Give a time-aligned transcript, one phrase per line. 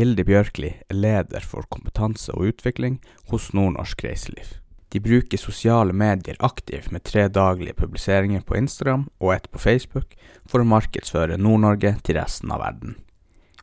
[0.00, 2.94] Hilde Bjørkli er leder for kompetanse og utvikling
[3.28, 4.54] hos Nordnorsk Reiseliv.
[4.88, 10.16] De bruker sosiale medier aktivt med tre daglige publiseringer på Instagram og ett på Facebook
[10.48, 12.96] for å markedsføre Nord-Norge til resten av verden.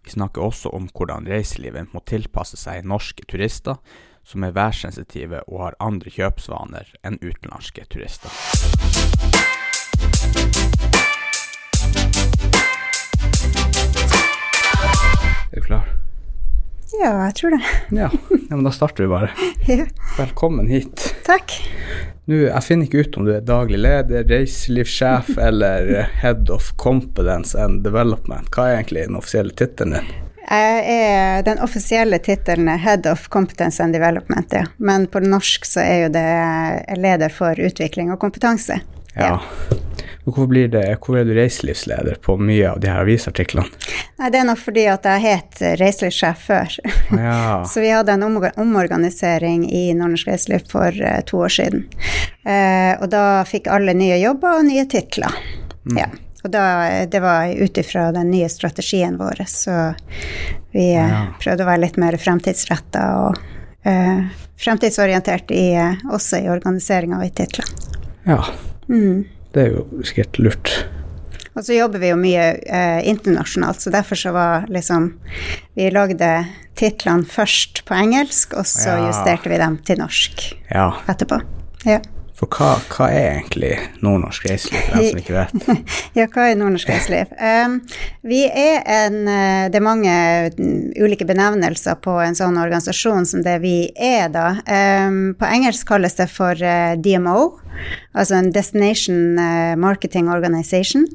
[0.06, 3.82] Vi snakker også om hvordan reiselivet må tilpasse seg norske turister
[4.22, 8.30] som er værsensitive og har andre kjøpsvaner enn utenlandske turister.
[15.50, 16.07] Er du klar?
[16.92, 17.62] Ja, jeg tror det.
[17.90, 18.10] Ja,
[18.50, 19.30] ja men da starter vi bare.
[19.68, 19.86] Ja.
[20.18, 21.16] Velkommen hit.
[21.26, 21.52] Takk.
[22.26, 27.60] Nå, Jeg finner ikke ut om du er daglig leder, reiselivssjef eller Head of Competence
[27.60, 28.48] and Development.
[28.56, 30.16] Hva er egentlig den offisielle tittelen din?
[30.48, 34.64] Jeg er den offisielle tittelen er Head of Competence and Development, ja.
[34.80, 36.28] Men på norsk så er jo det
[37.04, 38.80] leder for utvikling og kompetanse.
[39.18, 39.36] Ja.
[39.36, 43.70] Men Hvorfor, blir det, hvor er du reiselivsleder på mye av de her avisartiklene?
[44.20, 46.74] Nei, det er nok fordi at jeg het reiselivssjef før.
[47.16, 47.38] Ja.
[47.72, 51.86] Så vi hadde en omorganisering i Nordnorsk Reiseliv for eh, to år siden.
[52.44, 55.32] Eh, og da fikk alle nye jobber og nye titler.
[55.96, 56.10] Ja.
[56.44, 56.66] Og da,
[57.08, 59.78] det var ut ifra den nye strategien vår, så
[60.76, 61.24] vi eh, Ja.
[61.40, 63.40] prøvde å være litt mer fremtidsretta og
[63.88, 64.28] eh,
[64.60, 67.96] fremtidsorientert i, eh, også i organiseringa og i titlene.
[68.28, 68.44] ja.
[68.92, 69.26] Mm.
[69.58, 70.72] Det er jo sikkert lurt.
[71.58, 75.08] Og så jobber vi jo mye eh, internasjonalt, så derfor så var liksom
[75.74, 76.30] Vi lagde
[76.78, 79.08] titlene først på engelsk, og så Ja.
[79.10, 80.92] justerte vi dem til norsk Ja.
[81.10, 81.42] etterpå.
[81.86, 82.00] Ja.
[82.38, 83.72] For hva, hva er egentlig
[84.06, 85.54] nordnorsk reiseliv, for dem som ikke vet?
[86.20, 87.32] ja, hva er nordnorsk reiseliv?
[87.42, 87.80] Um,
[88.30, 90.14] vi er en eh, Det er mange
[90.54, 94.52] mm, ulike benevnelser på en sånn organisasjon som det vi er, da.
[94.70, 97.58] Um, på engelsk kalles det for eh, DMO.
[98.18, 101.08] Altså en Destination eh, Marketing Organization.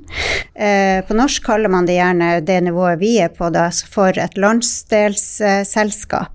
[0.59, 4.35] Uh, på norsk kaller man det gjerne det nivået vi er på, da, for et
[4.43, 6.35] landsdelsselskap.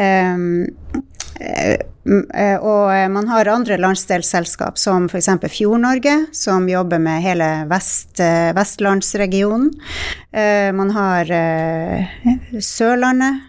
[0.00, 1.00] Um, Eh, m- eh,
[1.36, 5.28] Og eh, man har andre landsdelsselskap, som f.eks.
[5.52, 9.72] Fjord-Norge, som jobber med hele vest, eh, vestlandsregionen.
[10.32, 12.06] Eh, Man har eh,
[12.62, 13.45] Sørlandet,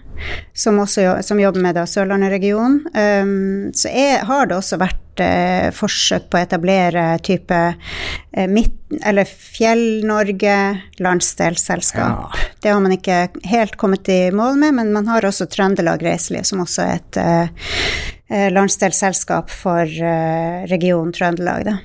[0.54, 2.80] som, også, som jobber med Sørlandet-regionen.
[2.94, 8.76] Um, Så er, har det også vært uh, forsøk på å etablere type uh, midt,
[9.04, 10.58] eller Fjell-Norge
[11.04, 12.38] landsdelsselskap.
[12.38, 12.48] Ja.
[12.64, 16.48] Det har man ikke helt kommet i mål med, men man har også Trøndelag Reiseliv,
[16.48, 21.68] som også er et eh, landsdelsselskap for uh, regionen Trøndelag.
[21.68, 21.78] Da.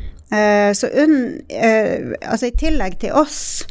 [0.73, 3.67] Så un, altså I tillegg til oss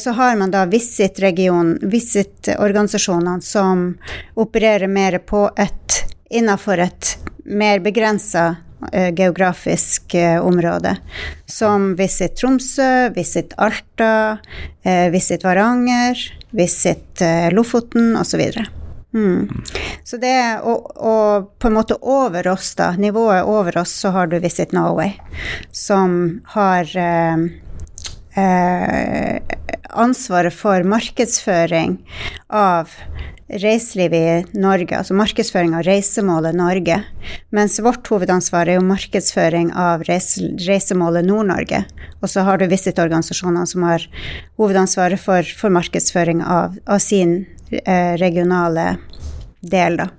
[0.00, 3.98] så har man da Visit-organisasjonene som
[4.34, 5.86] opererer mer på et
[6.30, 8.56] innenfor et mer begrensa
[8.92, 10.96] eh, geografisk eh, område,
[11.46, 14.38] som Visit Tromsø, Visit Alta,
[14.82, 16.16] eh, Visit Varanger,
[16.50, 18.42] Visit eh, Lofoten osv.
[19.14, 19.48] Mm.
[20.04, 24.26] Så det og, og på en måte over oss, da, nivået over oss, så har
[24.26, 25.14] du Visit Norway,
[25.72, 27.46] som har eh,
[28.36, 29.40] eh,
[29.96, 31.98] ansvaret for markedsføring
[32.52, 32.92] av
[33.46, 34.26] reiseliv i
[34.58, 36.98] Norge, altså markedsføring av reisemålet Norge,
[37.54, 41.84] mens vårt hovedansvar er jo markedsføring av reise, reisemålet Nord-Norge.
[42.18, 44.06] Og så har du Visit-organisasjonene som har
[44.58, 48.96] hovedansvaret for, for markedsføring av, av sin eh, regionale
[49.70, 50.10] del, da.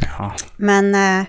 [0.00, 0.32] Ja.
[0.56, 1.20] Men, eh,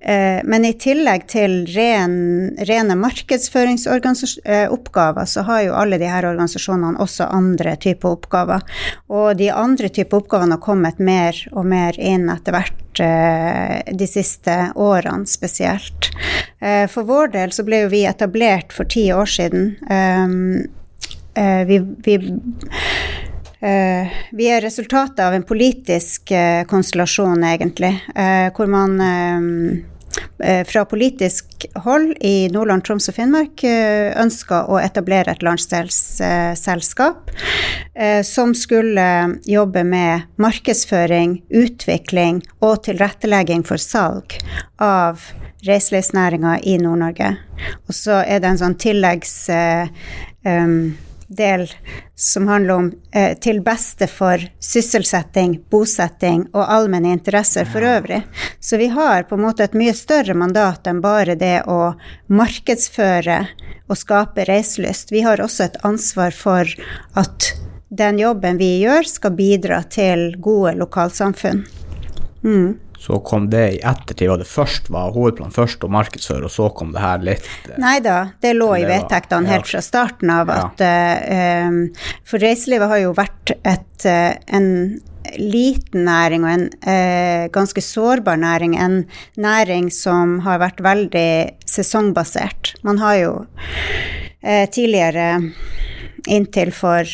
[0.00, 6.98] eh, men i tillegg til ren, rene markedsføringsoppgaver, så har jo alle de her organisasjonene
[7.02, 8.60] også andre typer oppgaver.
[9.10, 14.06] Og de andre typer oppgavene har kommet mer og mer inn etter hvert eh, de
[14.10, 16.10] siste årene spesielt.
[16.60, 19.76] Eh, For vår del så ble jo vi etablert for ti år siden.
[19.90, 20.28] Eh,
[21.66, 22.30] vi, vi Eh,
[23.62, 29.40] vi er resultatet av en politisk eh, konstellasjon, egentlig, eh, hvor man eh,
[30.42, 37.30] eh, fra politisk hold i Nordland, Troms og Finnmark eh, ønska å etablere et landsdelsselskap
[37.94, 39.06] eh, som skulle
[39.46, 44.34] jobbe med markedsføring, utvikling og tilrettelegging for salg
[44.82, 45.22] av
[45.62, 47.36] reiselivsnæringa i Nord-Norge.
[47.86, 49.38] Og så er det en sånn tilleggs...
[49.54, 49.86] eh,
[50.42, 50.98] em,
[51.36, 51.66] del
[52.18, 58.22] som handler om eh, til beste for sysselsetting, bosetting og allmenne interesser for øvrig.
[58.60, 61.94] Så vi har på en måte et mye større mandat enn bare det å
[62.32, 63.40] markedsføre
[63.88, 65.12] og skape reiselyst.
[65.12, 66.68] Vi har også et ansvar for
[67.18, 67.52] at
[67.92, 71.66] den jobben vi gjør, skal bidra til gode lokalsamfunn.
[72.42, 72.78] Mm.
[73.02, 76.68] Så kom det i ettertid, og det først var hovedplanen først å markedsføre, og så
[76.70, 80.52] kom det her litt eh, Nei da, det lå i vedtektene helt fra starten av
[80.54, 80.92] at ja.
[81.66, 84.68] uh, For reiselivet har jo vært et, uh, en,
[85.38, 88.74] liten næring og en eh, ganske sårbar næring.
[88.76, 89.04] En
[89.36, 92.74] næring som har vært veldig sesongbasert.
[92.82, 93.32] Man har jo
[94.40, 95.40] eh, tidligere
[96.30, 97.08] Inntil for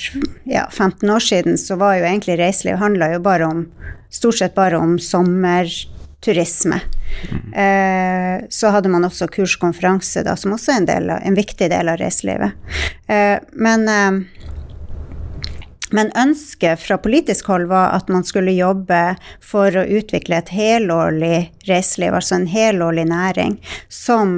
[0.45, 3.67] ja, 15 år siden så var jo egentlig reiseliv handla jo bare om
[4.11, 6.81] Stort sett bare om sommerturisme.
[7.31, 7.53] Mm.
[7.53, 11.93] Eh, så hadde man også kurskonferanse, da, som også er en, del, en viktig del
[11.93, 12.57] av reiselivet.
[13.05, 14.39] Eh, men eh,
[15.91, 21.49] men ønsket fra politisk hold var at man skulle jobbe for å utvikle et helårlig
[21.69, 23.57] reiseliv, altså en helårlig næring,
[23.89, 24.35] som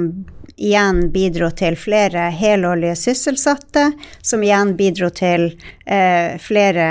[0.61, 3.91] igjen bidro til flere helårlige sysselsatte,
[4.21, 5.49] som igjen bidro til
[5.85, 6.87] eh, flere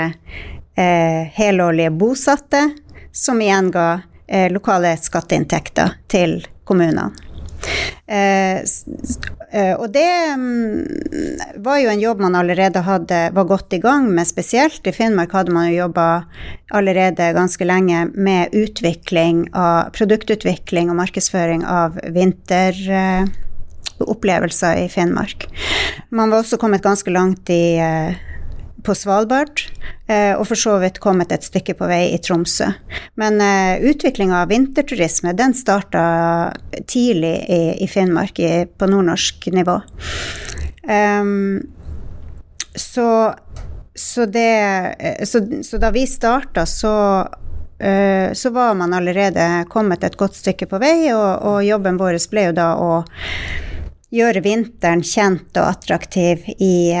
[0.75, 2.67] eh, helårlige bosatte,
[3.11, 3.89] som igjen ga
[4.27, 7.11] eh, lokale skatteinntekter til kommunene.
[8.07, 8.57] Eh,
[9.51, 10.85] eh, og det mm,
[11.63, 14.27] var jo en jobb man allerede hadde, var godt i gang med.
[14.27, 16.07] Spesielt i Finnmark hadde man jo jobba
[16.73, 22.01] allerede ganske lenge med utvikling av produktutvikling og markedsføring av
[24.01, 25.47] vinteropplevelser i Finnmark.
[26.09, 27.79] Man var også kommet ganske langt i
[28.83, 29.61] på Svalbard,
[30.07, 32.71] eh, og for så vidt kommet et stykke på vei i Tromsø.
[33.19, 36.03] Men uh, eh, utviklinga av vinterturisme den starta
[36.89, 39.79] tidlig i, i Finnmark, i, på nordnorsk nivå.
[40.87, 41.61] Um,
[42.75, 43.33] så,
[43.93, 44.49] så, det,
[44.97, 46.95] eh, så, så da vi starta, så
[48.33, 52.43] så var man allerede kommet et godt stykke på vei, og, og jobben vår ble
[52.43, 52.89] jo da å
[54.11, 56.91] gjøre vinteren kjent og attraktiv i,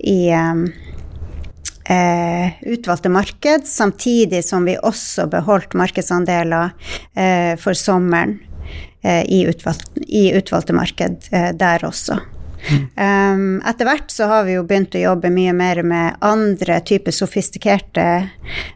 [0.00, 0.20] i
[1.90, 8.38] eh, utvalgte marked, samtidig som vi også beholdt markedsandeler uh, for sommeren
[9.04, 12.20] uh, i, utvalgte, i, utvalgte marked eh, der også.
[12.70, 17.14] Um, etter hvert så har vi jo begynt å jobbe mye mer med andre typer
[17.14, 18.06] sofistikerte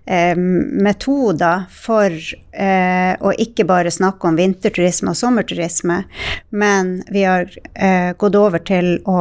[0.09, 0.47] um,
[0.85, 6.03] metoder for uh, å ikke bare snakke om vinterturisme og sommerturisme,
[6.51, 9.21] men vi har uh, gått over til å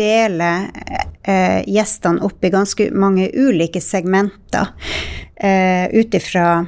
[0.00, 0.50] dele
[1.28, 6.62] uh, gjestene opp i ganske mange ulike segmenter uh, ut ifra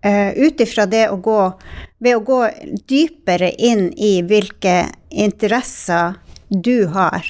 [0.06, 1.58] uh, ut ifra det å gå
[2.00, 2.41] Ved å gå
[2.88, 6.14] dypere inn i hvilke interesser
[6.49, 7.26] du har,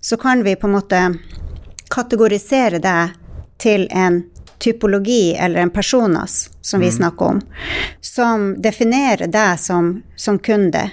[0.00, 1.00] så kan vi på en måte
[1.92, 3.16] kategorisere deg
[3.60, 4.22] til en
[4.60, 6.96] typologi eller en personas, som vi mm.
[6.96, 7.40] snakker om,
[8.00, 10.86] som definerer deg som, som kunde.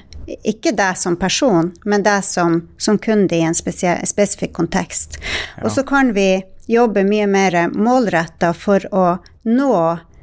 [0.43, 5.19] Ikke deg som person, men deg som, som kunde i en spesifikk kontekst.
[5.55, 5.63] Ja.
[5.63, 9.07] Og så kan vi jobbe mye mer målretta for å
[9.47, 9.75] nå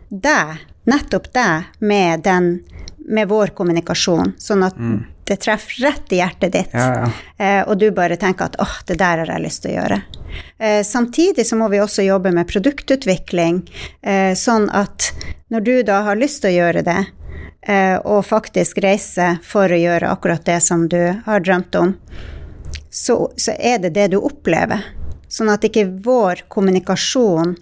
[0.08, 0.60] deg,
[0.90, 2.58] nettopp deg, med, den,
[3.08, 4.98] med vår kommunikasjon, sånn at mm.
[5.28, 7.10] det treffer rett i hjertet ditt, ja, ja.
[7.36, 10.00] Eh, og du bare tenker at åh, det der har jeg lyst til å gjøre.
[10.58, 13.62] Eh, samtidig så må vi også jobbe med produktutvikling,
[14.02, 15.12] eh, sånn at
[15.52, 17.00] når du da har lyst til å gjøre det,
[17.68, 21.96] eh, og faktisk reise for å gjøre akkurat det som du har drømt om,
[22.90, 24.84] så, så er det det du opplever.
[25.28, 27.56] Sånn at ikke vår kommunikasjon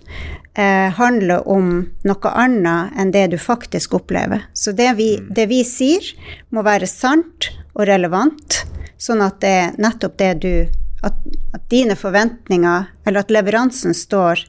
[0.55, 1.73] eh, handler om
[2.05, 4.47] noe annet enn det du faktisk opplever.
[4.53, 5.33] Så det vi, mm.
[5.35, 6.13] det vi sier,
[6.51, 8.63] må være sant og relevant,
[9.01, 10.55] sånn at det er nettopp det du
[11.03, 11.19] at,
[11.55, 14.45] at dine forventninger, eller at leveransen står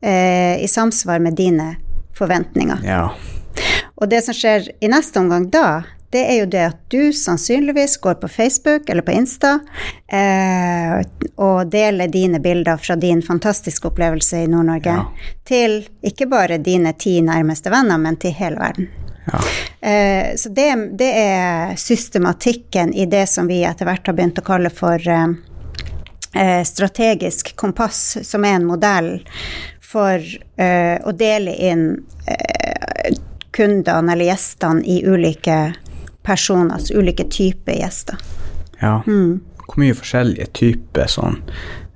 [0.00, 1.72] eh, i samsvar med dine
[2.18, 2.84] forventninger.
[2.86, 3.08] Ja.
[3.98, 7.96] Og det som skjer i neste omgang da, det er jo det at du sannsynligvis
[8.00, 9.58] går på Facebook eller på Insta
[10.08, 11.00] eh,
[11.36, 15.04] og deler dine bilder fra din fantastiske opplevelse i Nord-Norge ja.
[15.44, 18.88] til ikke bare dine ti nærmeste venner, men til hele verden.
[19.28, 19.42] Ja.
[19.90, 24.46] Eh, så det, det, er systematikken i det som vi etter hvert har begynt å
[24.46, 25.26] kalle for eh,
[26.32, 29.18] eh, strategisk kompass, som er en modell
[29.84, 30.24] for
[30.56, 31.84] eh, å dele inn
[32.24, 33.12] eh,
[33.52, 35.58] kundene eller gjestene i ulike
[36.28, 38.20] personer, altså ulike typer gjester.
[38.82, 39.00] Ja.
[39.06, 39.40] Mm.
[39.64, 41.42] Hvor mye forskjellige typer sånn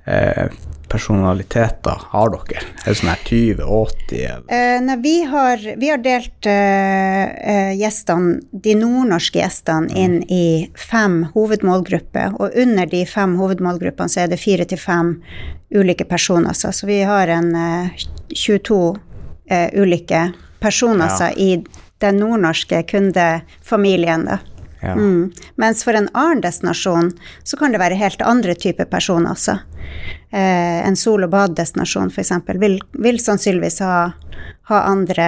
[0.05, 0.51] eh,
[0.93, 2.61] personaliteter har dere?
[2.83, 4.43] Er det sånn her 20-80?
[4.53, 9.97] Eh, nei, vi har, vi har delt eh, gjestene, de nordnorske gjestene, mm.
[10.03, 10.45] inn i
[10.77, 12.37] fem hovedmålgrupper.
[12.37, 15.15] Og under de fem hovedmålgruppene så er det fire til fem
[15.73, 16.53] ulike personer.
[16.53, 18.83] Så, vi har en eh, 22
[19.75, 20.27] ulike
[20.63, 21.31] personer Ja.
[21.35, 21.57] i
[22.03, 24.39] den nordnorske kundefamilien, da.
[24.83, 24.97] Ja.
[24.99, 25.31] Mm.
[25.55, 29.55] Mens for en annen destinasjon så kan det være helt andre typer personer også.
[30.33, 32.33] Eh, en sol- og baddestinasjon f.eks.
[32.59, 34.11] Vil, vil sannsynligvis ha,
[34.71, 35.27] ha andre,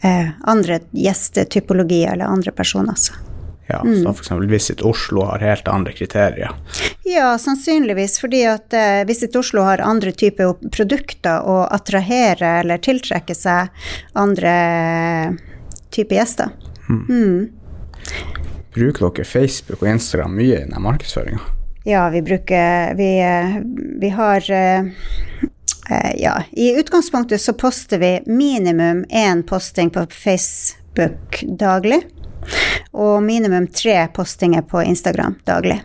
[0.00, 3.14] eh, andre gjestetypologier eller andre personer også.
[3.68, 3.78] ja.
[3.78, 6.50] Så for eksempel Visit Oslo har helt andre kriterier.
[7.04, 13.34] Ja, sannsynligvis fordi at eh, Visit Oslo har andre typer produkter å attrahere eller tiltrekke
[13.34, 13.72] seg
[14.14, 14.52] andre
[15.90, 16.54] typer gjester.
[18.74, 21.42] Bruker dere Facebook og Instagram mye i denne markedsføringa?
[21.84, 23.10] Ja, vi bruker Vi,
[24.00, 24.86] vi har eh,
[25.90, 32.02] eh, Ja, i utgangspunktet så poster vi minimum én posting på Facebook daglig.
[32.92, 35.82] Og minimum tre postinger på Instagram daglig.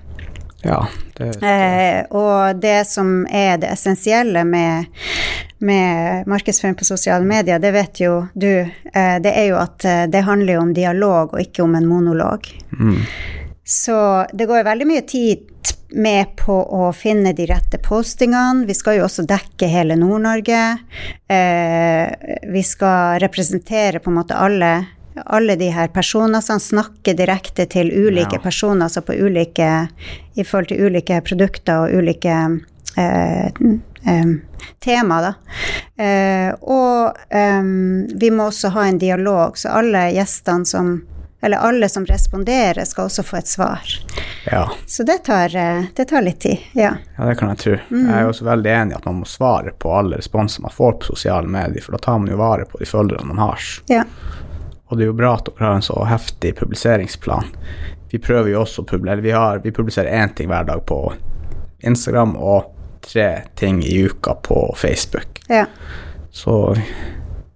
[0.68, 0.82] Ja,
[1.18, 4.86] det Eh, og det som er det essensielle med,
[5.64, 8.52] med markedsføring på sosiale medier, det vet jo du,
[8.94, 11.88] eh, det er jo at eh, det handler jo om dialog og ikke om en
[11.90, 12.52] monolog.
[13.68, 13.98] Så
[14.34, 15.48] det går veldig mye tid
[15.96, 18.66] med på å finne de rette postingene.
[18.68, 20.62] Vi skal jo også dekke hele Nord-Norge.
[21.32, 24.72] Eh, vi skal representere på en måte alle,
[25.26, 28.40] alle de her personene som snakker direkte til ulike Ja.
[28.44, 29.88] personer, altså på ulike
[30.36, 32.36] I forhold til ulike produkter og ulike
[32.98, 34.26] eh, eh,
[34.84, 35.34] tema, da.
[36.04, 37.64] Eh, og eh,
[38.20, 40.98] vi må også ha en dialog, så alle gjestene som
[41.42, 43.82] eller alle som responderer, skal også få et svar.
[44.52, 44.64] ja.
[44.88, 46.96] Så det tar, eh, det tar litt tid, ja.
[47.18, 47.76] ja, det kan jeg tro.
[47.94, 50.92] Jeg er også veldig enig i at man må svare på alle responser man får
[50.98, 53.60] på sosiale medier, for da tar man jo vare på de følgerne man har.
[53.88, 54.04] ja.
[54.88, 57.52] Og det er jo bra at dere har en så heftig publiseringsplan.
[58.12, 61.02] Vi prøver jo også å publisere, vi, har, vi publiserer én ting hver dag på
[61.84, 62.72] Instagram og
[63.04, 63.28] tre
[63.60, 65.44] ting i uka på Facebook.
[65.52, 65.66] ja.
[66.38, 66.76] Så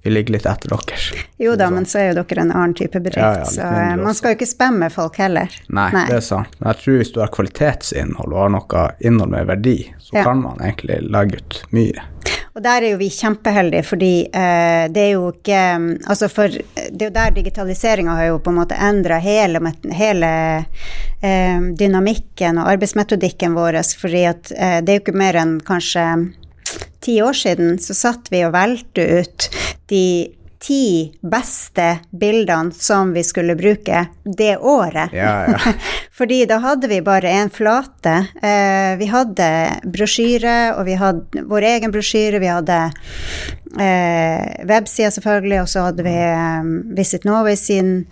[0.03, 1.23] vi ligger litt etter dere.
[1.37, 3.95] Jo da, men så er jo dere en annen type bedrift, Ja, ja, så eh,
[4.01, 5.53] man skal jo ikke spamme folk heller.
[5.69, 6.55] Nei, det er sant.
[6.59, 10.23] Men jeg tror hvis du har kvalitetsinnhold og har noe innhold med verdi, så Ja.
[10.23, 12.07] kan man egentlig legge ut mye.
[12.51, 15.59] Og der er jo vi kjempeheldige, fordi eh, det er jo ikke
[16.11, 19.61] Altså for det er jo der digitaliseringa har jo på en måte endra hele,
[19.95, 20.31] hele
[21.21, 26.03] eh, dynamikken og arbeidsmetodikken vår, fordi at eh, det er jo ikke mer enn kanskje
[27.01, 29.47] ti år siden så satt vi og valgte ut
[29.91, 30.05] de
[30.61, 35.09] ti beste bildene som vi skulle bruke det året.
[35.13, 35.73] Ja, ja.
[36.17, 38.13] Fordi da hadde vi bare en flate.
[38.41, 39.47] Eh, vi hadde
[39.83, 42.39] brosjyre, og vi hadde vår egen brosjyre.
[42.43, 42.77] Vi hadde
[43.81, 48.05] eh, websida, selvfølgelig, og så hadde vi eh, Visit Norway sin,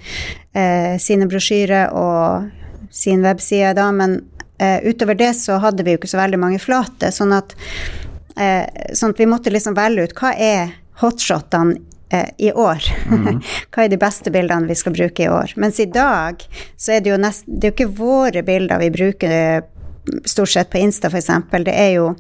[0.57, 2.49] eh, sine brosjyrer og
[2.89, 3.91] sin webside, da.
[3.93, 4.23] Men
[4.57, 7.13] eh, utover det så hadde vi jo ikke så veldig mange flate.
[7.13, 7.53] Sånn at,
[8.41, 8.65] eh,
[8.97, 11.75] sånn at vi måtte liksom velge ut hva er hotshotene
[12.11, 12.83] eh, i år.
[13.71, 15.53] Hva er de beste bildene vi skal bruke i år?
[15.57, 16.43] Mens i dag
[16.77, 19.61] så er det jo nesten det er jo ikke våre bilder vi bruker eh,
[20.25, 21.29] stort sett på Insta, f.eks.
[21.65, 22.11] Det er jo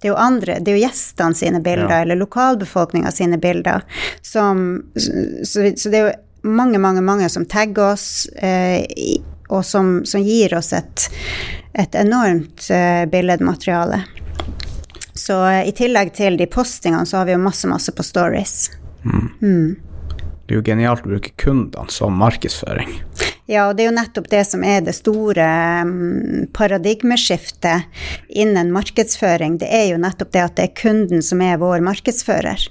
[0.00, 2.02] det er jo andre, det er jo gjestene sine bilder, Ja.
[2.06, 3.82] eller lokalbefolkninga sine bilder,
[4.24, 4.62] som
[4.96, 6.14] så, så det er jo
[6.56, 8.06] mange, mange, mange som tagger oss,
[8.40, 8.80] eh,
[9.52, 11.04] og som, som gir oss et,
[11.76, 14.00] et enormt eh, billedmateriale.
[15.20, 18.70] Så eh, i tillegg til de postingene, så har vi jo masse, masse på stories.
[20.50, 22.96] Det er jo genialt å bruke kundene som markedsføring.
[23.50, 25.46] Ja, og det er jo nettopp det som er det store
[25.86, 29.58] mm, paradigmeskiftet innen markedsføring.
[29.62, 32.66] Det er jo nettopp det at det er kunden som er vår markedsfører.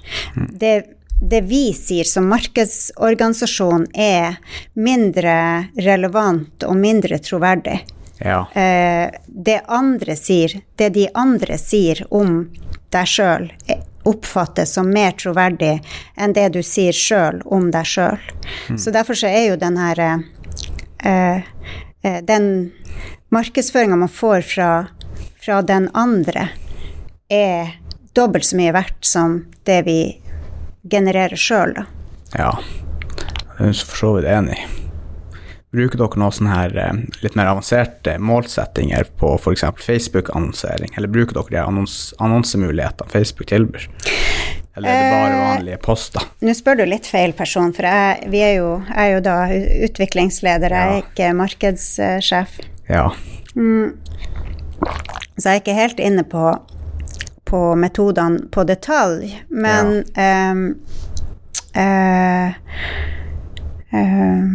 [0.60, 0.74] Det,
[1.20, 4.40] det vi sier som markedsorganisasjon er
[4.72, 5.36] mindre
[5.76, 7.82] relevant og mindre troverdig.
[8.20, 8.46] Ja.
[8.52, 12.42] Eh, det andre sier, det de andre sier om
[12.92, 13.48] deg sjøl,
[14.08, 15.78] oppfattes som mer troverdig
[16.16, 18.20] enn det du sier sjøl om deg sjøl.
[18.78, 21.42] Så derfor så er jo den her eh,
[22.02, 22.72] eh, Den
[23.28, 24.70] markedsføringa man får fra,
[25.40, 26.48] fra den andre,
[27.28, 27.76] er
[28.16, 30.00] dobbelt så mye verdt som det vi
[30.90, 31.86] genererer sjøl, da.
[32.36, 32.52] ja.
[33.60, 34.79] Det er jeg for så vidt enig i.
[35.70, 39.62] Bruker dere noen sånne her eh, litt mer avanserte målsettinger på f.eks.
[39.78, 43.86] Facebook-annonsering, eller bruker dere de annons annonsemulighetene Facebook tilbyr?
[44.76, 46.26] Eller er det bare Eh, vanlige poster?
[46.42, 49.36] Nå spør du litt feil person, for jeg, vi er jo, jeg er jo da
[49.86, 52.58] utviklingsleder, jeg er ikke markedssjef.
[52.90, 53.06] Ja.
[53.54, 56.44] Så jeg er ikke helt inne på,
[57.50, 60.28] på metodene på detalj, men ja.
[61.78, 62.50] eh,
[63.94, 64.54] ehm,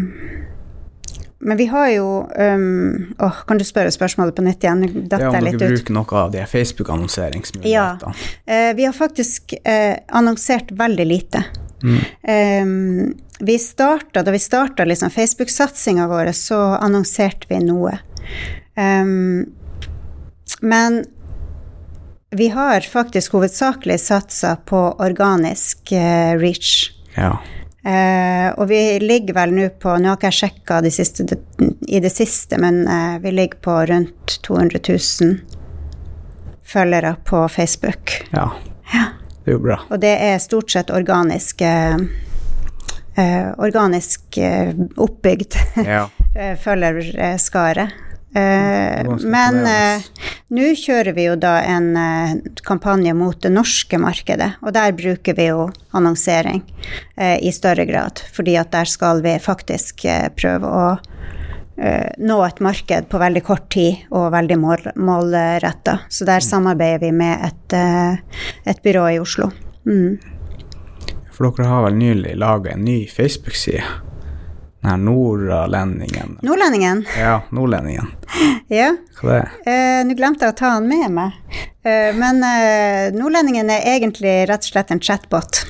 [1.39, 4.85] Men vi har jo um, åh, Kan du spørre spørsmålet på nytt igjen?
[4.87, 8.13] Det datt er om dere bruker noe av de Facebook-annonseringsmulighetene.
[8.45, 11.43] Eh, vi har faktisk uh, annonsert veldig lite.
[11.85, 17.97] Um, vi starta, da vi starta liksom Facebook-satsinga vår, så annonserte vi noe.
[18.79, 19.45] Um,
[20.61, 21.03] men
[22.35, 26.91] vi har faktisk hovedsakelig satsa på organisk uh, reach.
[27.15, 27.37] Ja.
[27.85, 30.89] Uh, og vi ligger vel nå på Nå har ikke jeg sjekka de
[31.85, 35.35] i det siste, men eh, vi ligger på rundt 200 000
[36.65, 38.25] følgere på Facebook.
[38.31, 38.49] ja.
[38.93, 39.05] Ja.
[39.45, 39.77] Det er jo bra.
[39.93, 41.97] Og det er stort sett organisk eh,
[43.61, 44.39] Organisk
[44.97, 46.07] oppbygd Ja.
[46.65, 47.85] følgerskare.
[48.35, 50.03] Ganske men imponerende.
[50.57, 52.35] nå kjører vi jo da en eh,
[52.67, 56.63] kampanje mot det norske markedet, og der bruker vi jo annonsering
[57.15, 60.85] eh, i større grad, fordi at der skal vi faktisk eh, prøve å
[61.77, 65.99] eh, nå et marked på veldig kort tid og veldig mål, målretta.
[66.09, 69.51] Så der samarbeider vi med et, eh, et byrå i Oslo.
[69.85, 70.17] Mm.
[71.35, 73.83] For dere har vel nylig laga en ny Facebook-side?
[74.85, 76.39] Den her nordlendingen.
[76.41, 78.07] Nordlendingen, Ja, Nordlendingen.
[78.67, 78.91] ja.
[79.17, 81.39] Hva det er Eh, Nå glemte jeg å ta han med meg.
[81.81, 85.63] Eh, men eh, Nordlendingen er egentlig rett og slett en chatbot.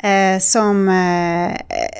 [0.00, 1.52] Eh, som, eh,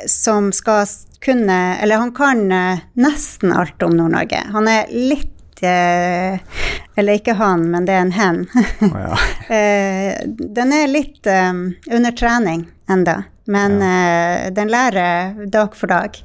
[0.08, 0.86] som skal
[1.24, 4.40] kunne Eller han kan eh, nesten alt om Nord-Norge.
[4.56, 8.40] Han er litt Eller ikke han, men det er en hen.
[8.80, 9.20] Oh, ja.
[10.58, 16.16] Den er litt under trening enda, men eh, den lærer dag for dag.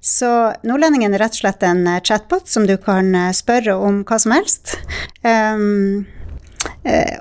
[0.00, 0.30] Så
[0.64, 4.20] Nordlendingen er rett og slett en eh, chatbot som du kan eh, spørre om hva
[4.22, 4.76] som helst.
[5.22, 6.06] Um,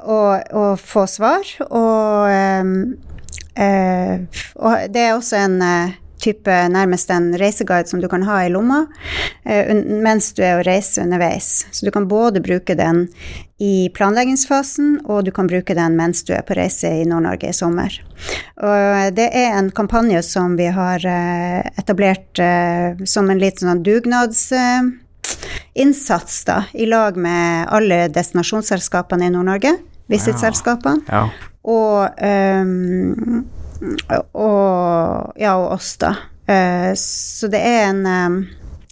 [0.03, 1.47] og, og få svar.
[1.67, 2.29] Og,
[2.61, 2.75] um,
[3.59, 5.57] uh, og det er også en
[6.19, 8.85] type nærmest en reiseguide som du kan ha i lomma
[9.45, 11.65] eh, mens du er å reise underveis.
[11.71, 13.07] Så du kan både bruke den
[13.59, 17.55] i planleggingsfasen, og du kan bruke den mens du er på reise i Nord-Norge i
[17.55, 17.97] sommer.
[18.63, 23.85] Og det er en kampanje som vi har eh, etablert eh, som en liten sånn
[23.85, 24.49] dugnads...
[24.55, 24.89] eh,
[25.79, 29.75] innsats da, i lag med alle destinasjonsselskapene i Nord-Norge,
[30.09, 31.05] Visitselskapene.
[31.07, 31.27] ja.
[31.63, 33.45] og, ehm,
[33.79, 36.15] og, ja, og oss, da.
[36.49, 38.39] Eh, så det er en ehm,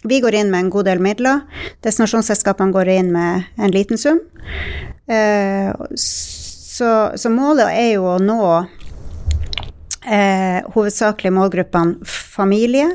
[0.07, 1.41] Vi går inn med en god del midler.
[1.83, 4.21] Destinasjonsselskapene går inn med en liten sum.
[5.09, 8.39] Eh, så, så målet er jo å nå
[10.07, 12.87] eh, hovedsakelig målgruppene familie,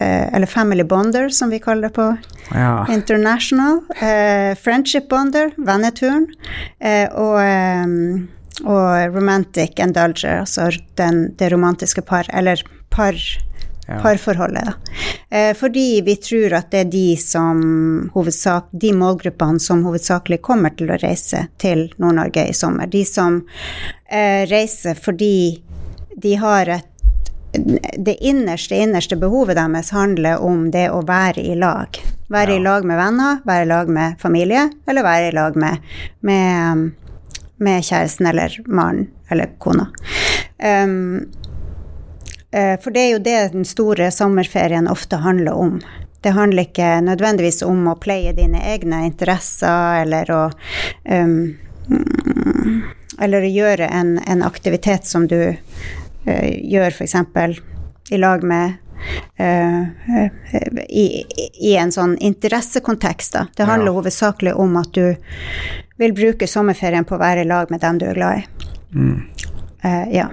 [0.00, 2.08] eh, eller family bonder, som vi kaller det på
[2.56, 2.86] ja.
[2.90, 6.26] International, eh, Friendship Bonder, venneturen,
[6.80, 7.86] eh, og, eh,
[8.64, 10.68] og Romantic Indulger, altså
[11.00, 13.16] den, det romantiske par, eller par,
[13.88, 13.96] Ja.
[13.98, 14.74] parforholdet.
[15.30, 20.70] Eh, fordi vi tror at det er de som hovedsak, de målgruppene som hovedsakelig kommer
[20.78, 22.86] til å reise til Nord-Norge i sommer.
[22.86, 23.40] De som
[24.06, 25.62] eh, reiser fordi
[26.16, 26.86] de har et
[27.98, 31.98] det innerste, innerste behovet deres handler om det å være i lag.
[32.32, 32.56] Være Ja.
[32.56, 35.78] i lag med venner, være i lag med familie, eller være i lag med,
[36.22, 36.92] med,
[37.62, 39.88] med kjæresten eller mannen eller kona.
[40.58, 41.32] Um,
[42.54, 45.80] uh, for det er jo det den store sommerferien ofte handler om.
[46.22, 50.42] Det handler ikke nødvendigvis om å pleie dine egne interesser eller å
[51.10, 51.58] um,
[53.22, 57.16] Eller å gjøre en, en aktivitet som du uh, gjør f.eks.
[58.10, 58.81] i lag med
[59.36, 60.30] eh, eh,
[60.88, 61.24] i,
[61.70, 63.32] i en sånn interessekontekst.
[63.32, 63.46] Da.
[63.56, 63.96] Det handler Ja.
[63.98, 65.16] hovedsakelig om at du
[65.98, 68.46] vil bruke sommerferien på å være i lag med dem du er glad i.
[68.94, 69.18] Mm.
[69.82, 70.28] Eh, ja.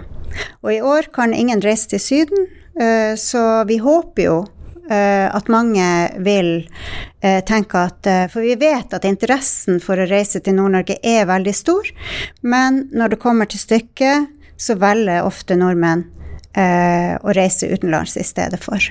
[0.62, 2.48] Og i år kan ingen reise til Syden,
[2.80, 4.38] eh, så vi håper jo
[4.90, 5.86] eh, at mange
[6.26, 6.68] vil
[7.22, 11.56] eh, tenke at For vi vet at interessen for å reise til Nord-Norge er veldig
[11.56, 11.90] stor,
[12.42, 14.30] men når det kommer til stykket,
[14.60, 16.06] så velger ofte nordmenn
[16.54, 18.84] eh, å reise utenlands i stedet for.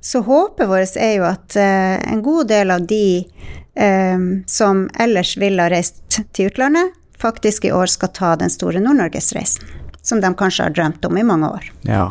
[0.00, 3.30] Så håpet vårt er jo at eh, en god del av de
[4.46, 5.96] som ellers ville ha reist
[6.30, 9.66] til utlandet, faktisk i år skal ta den store Nord-Norgesreisen.
[9.98, 11.72] Som de kanskje har drømt om i mange år.
[11.82, 12.04] ja.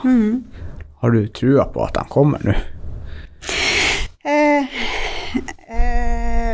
[1.03, 2.53] Har du trua på at de kommer nå?
[4.23, 4.59] Eh,
[5.67, 6.02] eh,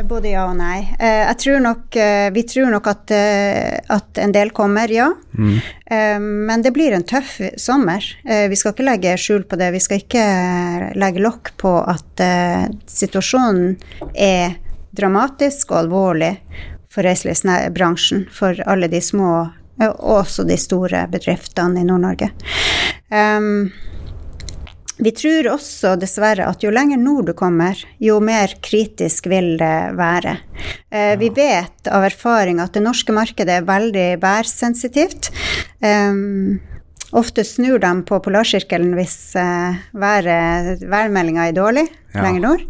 [0.08, 0.80] både ja og nei.
[1.00, 5.10] Eh, jeg tror nok, eh, vi tror nok at, eh, at en del kommer, ja.
[5.38, 5.58] Mm.
[5.86, 8.04] Eh, men det blir en tøff sommer.
[8.26, 9.72] Eh, vi skal ikke legge skjul på det.
[9.76, 10.26] Vi skal ikke
[10.96, 13.78] legge lokk på at eh, situasjonen
[14.16, 14.58] er
[14.96, 16.34] dramatisk og alvorlig
[16.90, 19.34] for reiselivsbransjen, for alle de små
[19.82, 22.32] eh, og også de store bedriftene i Nord-Norge.
[23.10, 23.72] Um,
[25.00, 29.96] vi tror også dessverre at jo lenger nord du kommer, jo mer kritisk vil det
[29.98, 30.38] være.
[30.92, 35.32] Eh, Vi vet av erfaring at det norske markedet er veldig værsensitivt.
[35.82, 36.60] Um,
[37.16, 42.22] ofte snur de på polarsirkelen hvis uh, værmeldinga er dårlig Ja.
[42.26, 42.62] lenger nord.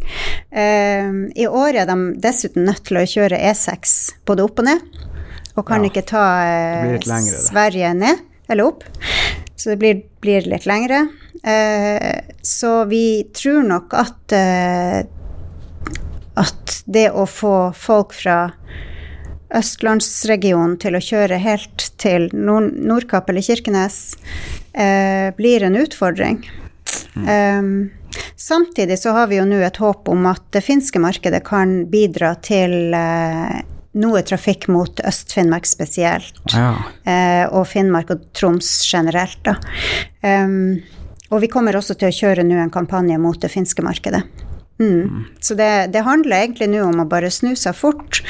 [0.51, 4.81] Eh, I år er de dessuten nødt til å kjøre E6 både opp og ned,
[5.55, 5.89] og kan Ja.
[5.89, 7.39] ikke ta eh, litt lengre.
[7.39, 8.83] Sverige ned eller opp.
[9.55, 11.07] Så det blir, blir litt lengre.
[11.43, 15.03] Eh, så vi tror nok at eh,
[16.39, 18.51] at det å få folk fra
[19.55, 24.13] østlandsregionen til å kjøre helt til Nord Nordkapp eller Kirkenes
[24.73, 26.43] eh, blir en utfordring.
[27.19, 27.89] Um,
[28.37, 32.35] samtidig så har vi jo nå et håp om at det finske markedet kan bidra
[32.45, 33.59] til eh,
[33.99, 36.75] noe trafikk mot Øst-Finnmark spesielt, Ja.
[37.09, 39.57] eh, og Finnmark og Troms generelt, da.
[40.21, 40.79] Um,
[41.29, 44.23] og vi kommer også til å kjøre nå en kampanje mot det finske markedet.
[44.79, 45.25] Mm.
[45.43, 48.21] Så det, det handler egentlig nå om å bare snu seg fort,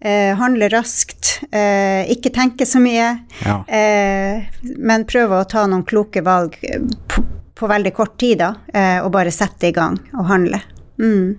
[0.00, 3.10] eh, handle raskt, eh, ikke tenke så mye,
[3.44, 3.58] Ja.
[3.68, 6.56] eh, men prøve å ta noen kloke valg
[7.08, 10.62] på, på veldig kort tid, da, eh, og bare sette i gang og handle.
[10.98, 11.36] Mm.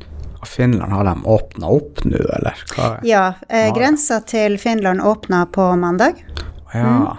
[0.48, 2.62] Finland, har de åpna opp nå, eller?
[2.76, 3.00] Hva?
[3.04, 6.22] Ja, eh, grensa til Finland åpna på mandag.
[6.74, 7.18] Ja.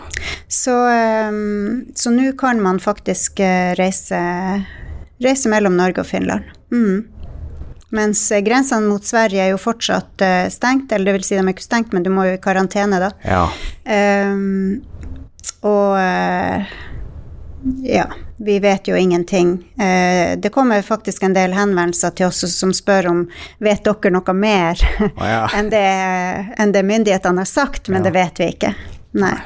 [0.49, 4.19] Så, ehm, så nå kan man faktisk eh, reise,
[5.23, 6.43] reise mellom Norge og Finland.
[6.73, 7.05] Mm.
[7.91, 11.43] Mens eh, grensene mot Sverige er jo fortsatt eh, stengt, eller det vil si de
[11.43, 13.11] er ikke stengt, men du må jo i karantene, da.
[13.27, 13.47] ja.
[13.91, 14.83] Um,
[15.67, 15.99] og
[17.85, 18.05] ja,
[18.41, 19.51] vi vet jo ingenting.
[20.41, 23.19] Det kommer faktisk en del henvendelser til oss som spør om
[23.61, 25.43] vet dere noe mer oh, ja.
[25.59, 25.83] enn, det,
[26.57, 28.09] enn det myndighetene har sagt, men Ja.
[28.09, 28.73] det vet vi ikke.
[29.13, 29.37] Nei.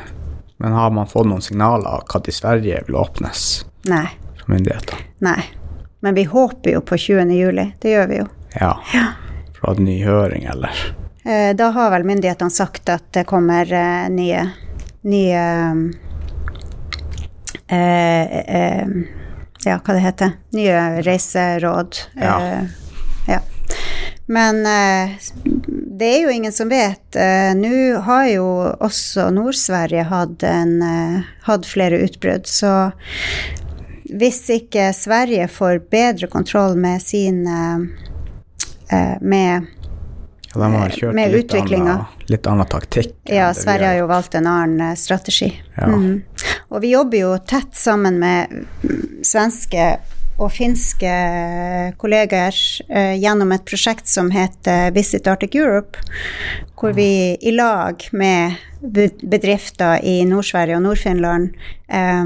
[0.59, 4.07] Men har man fått noen signaler hva i Sverige vil åpnes Nei.
[4.39, 5.01] fra myndighetene?
[5.25, 5.43] Nei.
[6.05, 7.33] Men vi håper jo på 20.
[7.33, 7.65] juli.
[7.81, 8.27] Det gjør vi jo.
[8.61, 8.75] Ja.
[9.57, 10.71] Fra en ny høring, eller?
[11.25, 14.43] Eh, Da har vel myndighetene sagt at det kommer eh, nye
[15.05, 15.41] nye
[17.69, 18.87] eh, eh,
[19.65, 21.97] Ja, hva det heter Nye reiseråd.
[22.21, 22.37] Ja.
[22.43, 22.65] Eh,
[23.27, 23.41] ja.
[24.27, 25.17] Men eh,
[25.99, 27.17] det er jo ingen som vet.
[27.17, 28.47] Eh, Nå har jo
[28.83, 32.91] også Nord-Sverige hatt, eh, hatt flere utbrudd, så
[34.05, 39.71] hvis ikke Sverige får bedre kontroll med sin eh, med
[40.55, 41.95] Ja, de har kjørt Med litt utviklinga.
[41.95, 43.15] annen, litt annen taktikk.
[43.27, 45.49] Ja, Sverige har jo valgt en annen strategi.
[45.77, 45.89] Ja.
[45.91, 46.23] Mm.
[46.71, 48.67] Og vi jobber jo tett sammen med
[49.27, 49.97] svenske
[50.39, 51.11] og finske
[52.01, 52.57] kollegaer
[52.89, 56.01] eh, gjennom et prosjekt som heter Visit Arctic Europe,
[56.79, 58.59] hvor vi i lag med
[59.23, 61.55] bedrifter i Nord-Sverige og Nord-Finland
[61.89, 62.25] eh,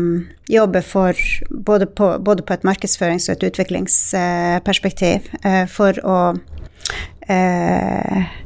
[0.48, 1.14] jobber for
[1.50, 6.18] både på, både på et markedsførings- og et utviklingsperspektiv eh, for å
[7.28, 8.36] eh,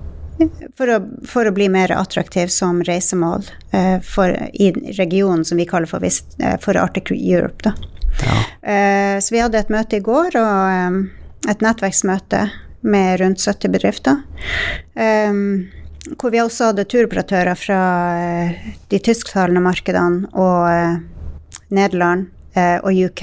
[0.74, 0.98] for å,
[1.28, 6.02] for å bli mer attraktiv som reisemål eh, for, i regionen som vi kaller for,
[6.02, 7.62] eh, for Arctic Europe.
[7.62, 7.91] Da.
[8.22, 8.38] Ja.
[8.72, 12.46] Eh, så vi hadde et møte i går, og et nettverksmøte
[12.82, 14.22] med rundt 70 bedrifter.
[16.18, 17.80] Hvor vi også hadde turoperatører fra
[18.18, 20.96] eh, de tysktalende markedene og eh,
[21.72, 23.22] Nederland og UK.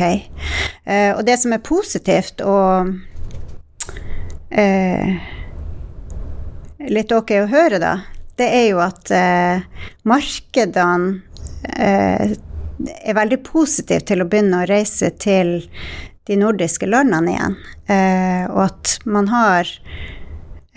[0.90, 2.90] Og det som er positivt og
[6.90, 7.92] litt ok å høre, da,
[8.42, 9.12] det er jo at
[10.10, 11.22] markedene
[12.88, 15.60] er veldig positiv til å begynne å reise til
[16.30, 17.58] de nordiske landene igjen.
[17.90, 19.70] Eh, og at man har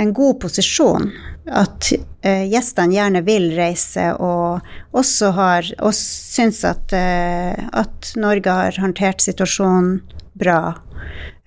[0.00, 1.10] en god posisjon.
[1.52, 1.90] At
[2.22, 4.62] eh, gjestene gjerne vil reise, og
[4.96, 10.00] også har og syns at, eh, at Norge har håndtert situasjonen
[10.38, 10.74] bra.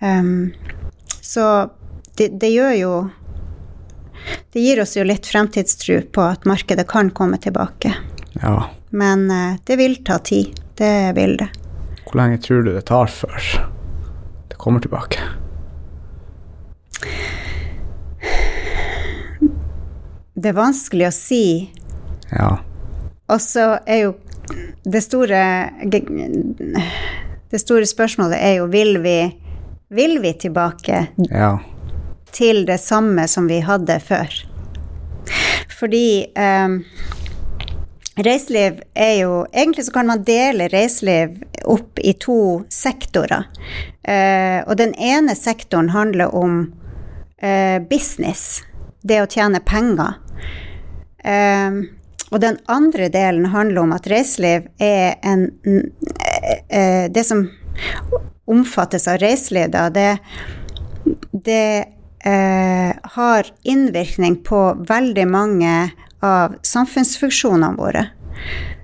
[0.04, 0.54] Um,
[1.22, 1.70] så
[2.20, 2.96] det, det gjør jo
[4.52, 7.94] Det gir oss jo litt fremtidstro på at markedet kan komme tilbake.
[8.42, 8.75] ja.
[8.96, 10.56] Men eh, det vil ta tid.
[10.80, 11.50] Det vil det.
[12.06, 13.48] Hvor lenge tror du det tar før
[14.52, 15.20] det kommer tilbake?
[20.36, 21.44] Det er vanskelig å si.
[22.32, 22.50] Ja.
[23.32, 24.14] Og så er jo
[24.86, 25.40] det store
[27.50, 29.18] Det store spørsmålet er jo vil vi,
[29.96, 31.58] vil vi tilbake Ja.
[32.36, 34.34] til det samme som vi hadde før?
[35.80, 36.76] Fordi eh,
[38.16, 43.48] reiseliv er jo Egentlig så kan man dele reiseliv opp i to sektorer.
[44.04, 46.74] Eh, og den ene sektoren handler om
[47.42, 48.64] eh, business,
[49.02, 50.20] det å tjene penger.
[51.26, 51.82] Eh,
[52.32, 55.48] og den andre delen handler om at reiseliv er en
[56.70, 57.48] eh, Det som
[58.46, 60.18] omfattes av reiseliv, da, det,
[61.32, 61.86] det
[62.26, 65.74] eh, har innvirkning på veldig mange
[66.26, 68.08] av samfunnsfunksjonene våre.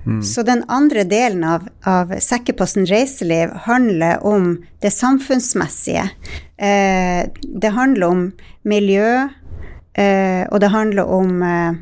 [0.06, 0.24] Mm.
[0.24, 6.10] Så den andre delen av, av Sekkeposten reiseliv handler om det samfunnsmessige.
[6.58, 7.30] Eh,
[7.62, 8.32] det handler om
[8.64, 9.28] miljø,
[9.94, 11.74] eh, og det handler om eh,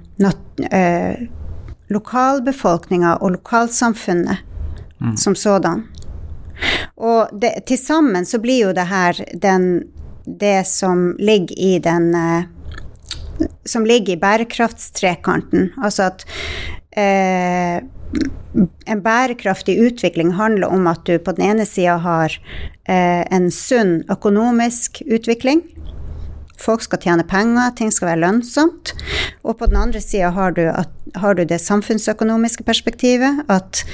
[0.72, 1.28] eh
[1.90, 4.38] lokalbefolkninga og lokalsamfunnet
[5.02, 5.16] mm.
[5.18, 5.88] som sådan.
[6.96, 9.84] Og til sammen så blir jo det her den,
[10.40, 12.44] det som ligger i den eh,
[13.66, 15.72] Som ligger i bærekraftstrekanten.
[15.84, 16.26] Altså at
[16.98, 17.80] eh,
[18.90, 22.34] en bærekraftig utvikling handler om at du på den ene sida har
[22.90, 25.64] eh, en sunn økonomisk utvikling.
[26.60, 28.92] Folk skal tjene penger, ting skal være lønnsomt.
[29.48, 30.58] Og på den andre sida har,
[31.16, 33.46] har, du det samfunnsøkonomiske perspektivet.
[33.48, 33.86] At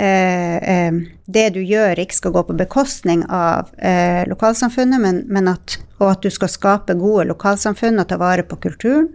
[0.00, 6.14] det du gjør, ikke skal gå på bekostning av eh, lokalsamfunnet, men, men at, og
[6.14, 9.10] at du skal skape gode lokalsamfunn og ta vare på kulturen.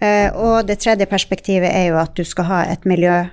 [0.00, 3.26] Eh, og det tredje perspektivet er jo at du skal ha et miljø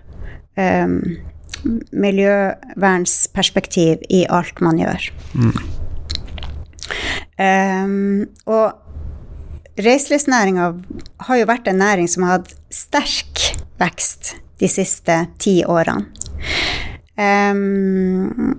[1.93, 5.11] miljøvernsperspektiv i alt man gjør.
[5.33, 5.53] Mm.
[7.39, 8.71] Um, og
[9.81, 10.73] reiselivsnæringa
[11.27, 13.35] har jo vært en næring som har hatt sterk
[13.81, 16.07] vekst de siste ti årene.
[17.13, 18.55] Um,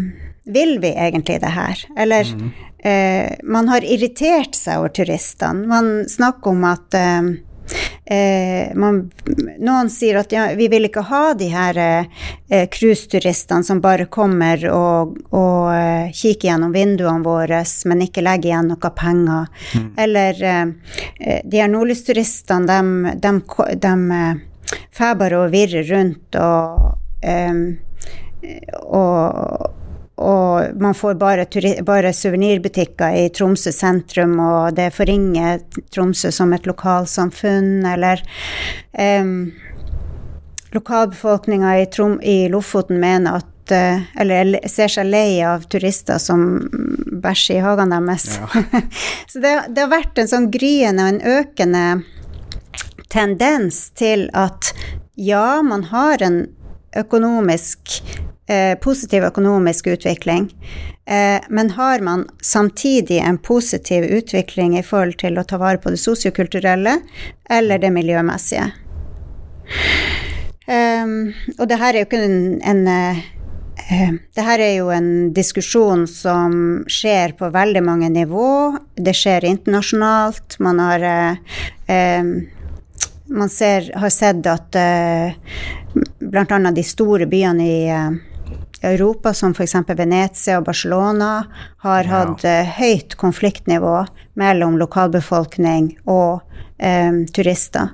[0.50, 1.86] Vil vi egentlig det her?
[1.96, 2.50] Eller mm
[2.82, 5.66] eh, Man har irritert seg over turistene.
[5.68, 6.96] Man snakker om at
[8.04, 9.10] eh, eh, man,
[9.58, 12.04] noen sier at ja, vi vil ikke ha de her eh,
[13.64, 18.90] som bare kommer og, og uh, kikker gjennom vinduene våre, men ikke legger igjen noe
[18.96, 19.46] penger.
[19.74, 19.90] Mm.
[20.04, 20.66] Eller uh,
[21.44, 23.32] de her nordlysturistene, de, de,
[23.86, 23.94] de,
[24.98, 26.96] de bare og virrer rundt og,
[28.90, 29.79] og
[30.20, 31.46] og man får bare,
[31.86, 35.62] bare suvenirbutikker i Tromsø sentrum, og det forringer
[35.94, 38.22] Tromsø som et lokalsamfunn, eller
[38.92, 39.50] um,
[40.70, 41.86] Lokalbefolkninga i,
[42.22, 46.44] i, Lofoten mener at uh, Eller ser seg lei av turister som
[47.10, 48.36] bæsjer i hagene deres.
[48.38, 48.82] Ja.
[49.32, 51.84] Så det, det, har vært en sånn gryende og en økende
[53.10, 54.70] tendens til at
[55.18, 56.44] ja, man har en
[56.96, 57.98] økonomisk
[58.50, 60.50] eh, positiv økonomisk utvikling.
[61.06, 65.90] Eh, men har man samtidig en positiv utvikling i forhold til å ta vare på
[65.94, 67.00] det sosiokulturelle
[67.50, 68.70] eller det miljømessige?
[70.70, 73.20] Um, og det her er jo ikke en, en uh,
[74.36, 76.52] det her er jo en diskusjon som
[76.86, 78.76] skjer på veldig mange nivå.
[78.94, 80.60] Det skjer internasjonalt.
[80.62, 82.30] Man har uh,
[83.30, 85.34] man ser, har sett at uh,
[86.22, 86.60] bl.a.
[86.70, 87.80] de store byene i
[88.82, 89.74] Europa, som f.eks.
[89.88, 91.46] Venezia og Barcelona,
[91.84, 92.10] har ja.
[92.10, 94.04] hatt uh, høyt konfliktnivå
[94.40, 96.40] mellom lokalbefolkning og
[96.80, 97.92] um, turister.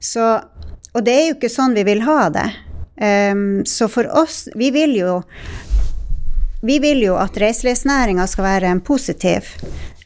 [0.00, 0.28] Så,
[0.92, 2.48] og det er jo ikke sånn vi vil ha det.
[2.94, 5.16] Um, så for oss Vi vil jo
[6.62, 9.50] vi vil jo at reiselivsnæringa skal være en positiv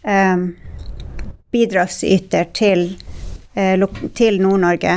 [0.02, 0.48] um,
[1.52, 2.88] bidragsyter til,
[3.54, 4.96] uh, til Nord-Norge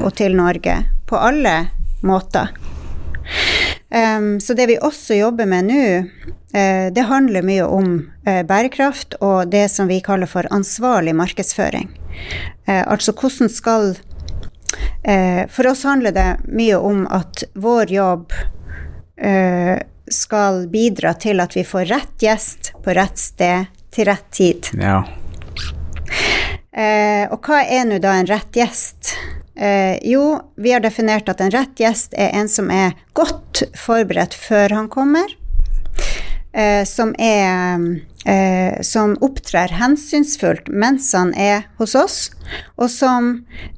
[0.00, 1.54] og til Norge på alle
[2.02, 2.50] måter.
[3.94, 5.84] Um, så det vi også jobber med nå,
[6.52, 7.88] uh, det handler mye om
[8.28, 11.88] uh, bærekraft og det som vi kaller for ansvarlig markedsføring.
[12.68, 13.96] Uh, altså hvordan skal
[15.48, 18.32] For oss handler det mye om at vår jobb
[20.12, 24.68] skal bidra til at vi får rett gjest på rett sted til rett tid.
[24.76, 24.98] Ja.
[27.30, 29.14] Og hva er nå da en rett gjest?
[29.58, 34.36] Eh, jo, vi har definert at en rett gjest er en som er godt forberedt
[34.38, 35.32] før han kommer.
[36.52, 37.82] Eh, som er
[38.24, 42.30] eh, Som opptrer hensynsfullt mens han er hos oss,
[42.76, 43.32] og som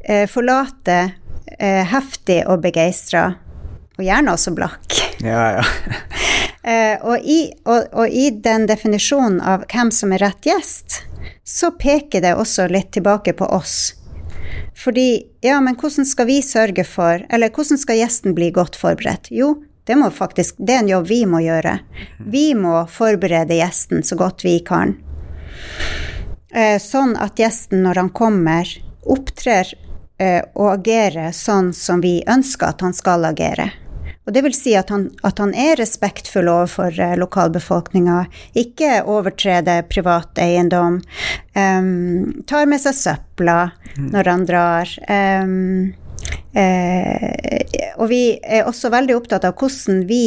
[0.04, 1.14] eh, forlater
[1.58, 3.24] eh, heftig og begeistra,
[3.98, 5.00] og gjerne også blakk.
[5.24, 5.64] Ja, ja.
[6.60, 10.98] Eh, og, i, og, og i den definisjonen av hvem som er rett gjest,
[11.40, 13.94] så peker det også litt tilbake på oss.
[14.76, 19.28] Fordi, ja, men hvordan skal vi sørge for Eller hvordan skal gjesten bli godt forberedt?
[19.34, 21.78] Jo, det, må faktisk, det er en jobb vi må gjøre.
[22.22, 24.96] Vi må forberede gjesten så godt vi kan.
[26.54, 28.70] Eh, sånn at gjesten, når han kommer,
[29.02, 29.68] opptrer
[30.20, 33.70] eh, og agerer sånn som vi ønsker at han skal agere.
[34.28, 38.24] Og det vil si at han, at han er respektfull overfor eh, lokalbefolkninga,
[38.58, 41.00] ikke overtreder privat eiendom,
[41.56, 43.58] um, tar med seg søpla
[43.96, 44.92] når han drar.
[45.08, 45.90] Um,
[46.52, 50.24] eh, og vi er også veldig opptatt av hvordan vi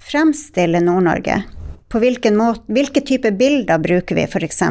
[0.00, 1.42] fremstiller Nord-Norge.
[1.90, 4.62] På hvilken måte, hvilke type bilder bruker vi, f.eks.?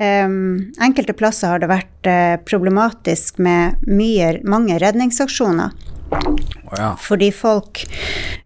[0.00, 5.89] Um, enkelte plasser har det vært uh, problematisk med mye, mange redningsaksjoner.
[6.10, 6.92] Ja.
[7.02, 7.82] Fordi folk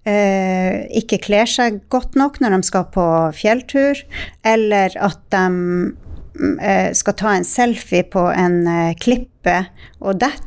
[0.08, 3.04] eh, ikke kler seg godt nok når de skal på
[3.36, 4.00] fjelltur,
[4.46, 9.58] eller at de mm, eh, skal ta en selfie på en eh, klippe
[10.00, 10.42] og detter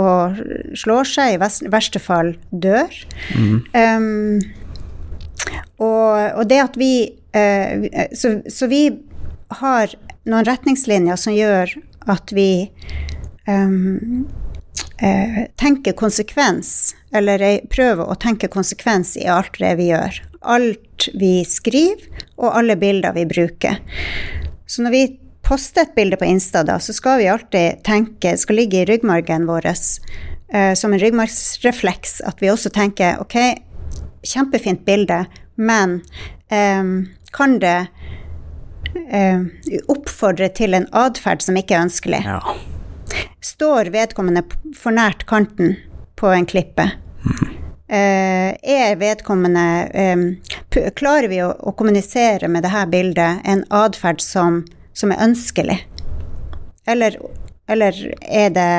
[0.00, 0.40] og
[0.78, 2.94] slår seg, i verste fall dør.
[3.74, 4.40] Um,
[5.80, 6.92] og, og det at vi
[7.36, 8.84] eh, så, så vi
[9.60, 9.94] har
[10.28, 11.72] noen retningslinjer som gjør
[12.10, 12.70] at vi
[13.48, 14.28] um,
[15.00, 20.20] eh, tenker konsekvens, eller prøve å tenke konsekvens i alt det vi gjør.
[20.40, 22.06] Alt vi skriver,
[22.40, 23.80] og alle bilder vi bruker.
[24.66, 25.04] Så når vi
[25.46, 29.48] poster et bilde på Insta, da, så skal vi alltid tenke, skal ligge i ryggmargen
[29.48, 33.38] vår eh, som en ryggmargsrefleks, at vi også tenker ok,
[34.22, 35.24] kjempefint bilde,
[35.56, 36.00] men
[36.52, 36.84] eh,
[37.34, 37.78] kan det
[39.10, 39.42] eh,
[39.90, 42.22] oppfordre til en atferd som ikke er ønskelig?
[42.26, 42.42] ja.
[43.40, 44.42] Står vedkommende
[44.76, 45.76] for nært kanten
[46.20, 46.90] på en klippe?
[47.90, 49.64] Uh, er vedkommende
[50.14, 50.20] um,
[50.94, 54.60] Klarer vi å, å kommunisere med dette bildet en atferd som,
[54.94, 55.80] som er ønskelig?
[56.86, 57.16] Eller,
[57.68, 58.70] eller er det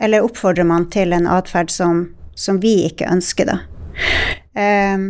[0.00, 3.58] Eller oppfordrer man til en atferd som, som vi ikke ønsker, da?
[4.56, 5.04] Eh,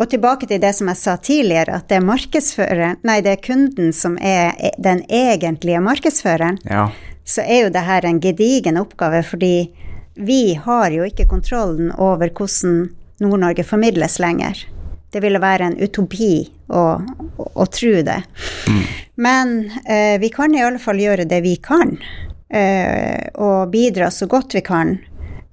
[0.00, 3.42] og tilbake til det som jeg sa tidligere, at det er markedsføreren Nei, det er
[3.44, 6.88] kunden som er den egentlige markedsføreren Ja.
[7.24, 9.70] så er jo det her en gedigen oppgave, fordi
[10.16, 14.56] vi har jo ikke kontrollen over hvordan Nord-Norge formidles lenger.
[15.12, 16.82] Det ville være en utopi å,
[17.36, 18.18] å, å tro det.
[19.20, 21.96] Men eh, vi kan i alle fall gjøre det vi kan,
[22.48, 24.96] eh, og bidra så godt vi kan.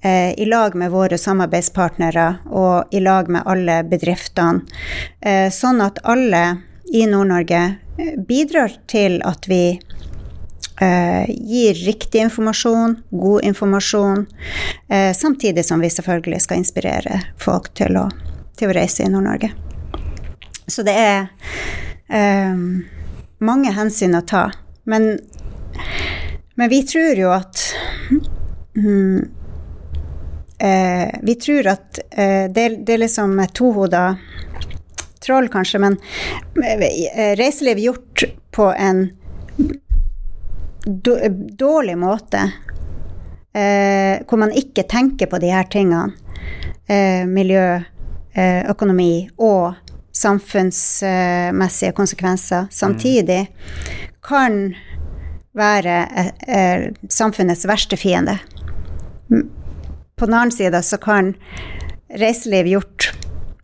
[0.01, 4.61] Eh, I lag med våre samarbeidspartnere og i lag med alle bedriftene.
[5.21, 6.61] eh, Sånn at alle
[6.93, 7.63] i Nord-Norge
[7.97, 9.79] eh, bidrar til at vi
[10.77, 14.27] gir riktig informasjon, god informasjon,
[15.15, 18.03] samtidig som vi selvfølgelig skal inspirere folk til å,
[18.53, 19.49] til å reise i Nord-Norge.
[20.67, 21.27] Så det er
[22.51, 22.83] um,
[23.39, 24.51] mange hensyn å ta.
[24.83, 25.15] Men,
[26.55, 27.63] men vi tror jo at
[28.75, 29.36] mm,
[30.59, 34.17] eh, Vi tror at eh, det, det er liksom tohoda
[35.19, 35.97] troll, kanskje, men
[36.63, 39.09] eh, reiseliv gjort på en
[41.57, 42.51] dårlig måte,
[43.53, 46.13] eh, hvor man ikke tenker på de her tingene,
[46.87, 47.81] eh, miljø,
[48.33, 49.75] eh, økonomi og
[50.17, 52.67] samfunnsmessige konsekvenser.
[52.71, 53.47] Samtidig,
[54.27, 54.75] kan
[55.57, 58.37] være eh, eh, samfunnets verste fiende.
[60.17, 61.33] På den annen side så kan
[62.09, 63.13] reiseliv gjort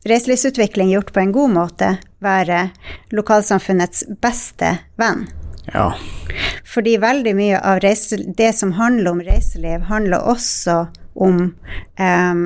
[0.06, 1.88] reiselivsutvikling gjort på en god måte
[2.20, 2.68] være
[3.10, 5.26] lokalsamfunnets beste venn.
[5.74, 5.93] Ja.
[6.68, 10.78] Fordi veldig mye av reise, det som handler om reiseliv, handler også
[11.14, 11.41] om
[11.97, 12.45] um,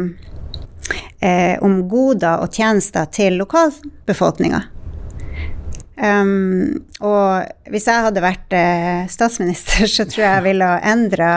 [1.20, 4.64] eh, om goder og tjenester til lokalbefolkninga.
[5.98, 11.32] Um, og hvis jeg hadde vært eh, statsminister, så tror jeg jeg ville ha endra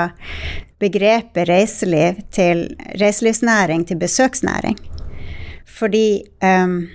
[0.81, 2.65] begrepet reiseliv til
[3.01, 4.79] reiselivsnæring til besøksnæring.
[5.67, 6.89] Fordi um,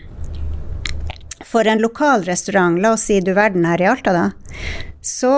[1.45, 4.25] for en lokal restaurant, la oss si du verden her i Alta, da,
[5.01, 5.33] så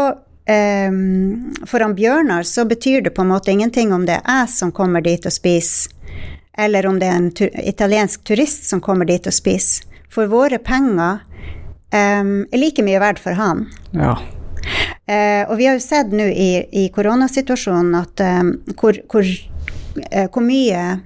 [0.48, 4.50] um, for han Bjørnar så betyr det på en måte ingenting om det er jeg
[4.56, 5.91] som kommer dit og spiser,
[6.58, 9.86] eller om det er en tu italiensk turist som kommer dit og spiser.
[10.10, 11.20] For våre penger
[11.93, 13.68] um, er like mye verdt for han.
[13.93, 14.16] Ja.
[15.08, 20.28] Uh, og vi har jo sett nå i, i koronasituasjonen at um, hvor, hvor, uh,
[20.28, 20.99] hvor mye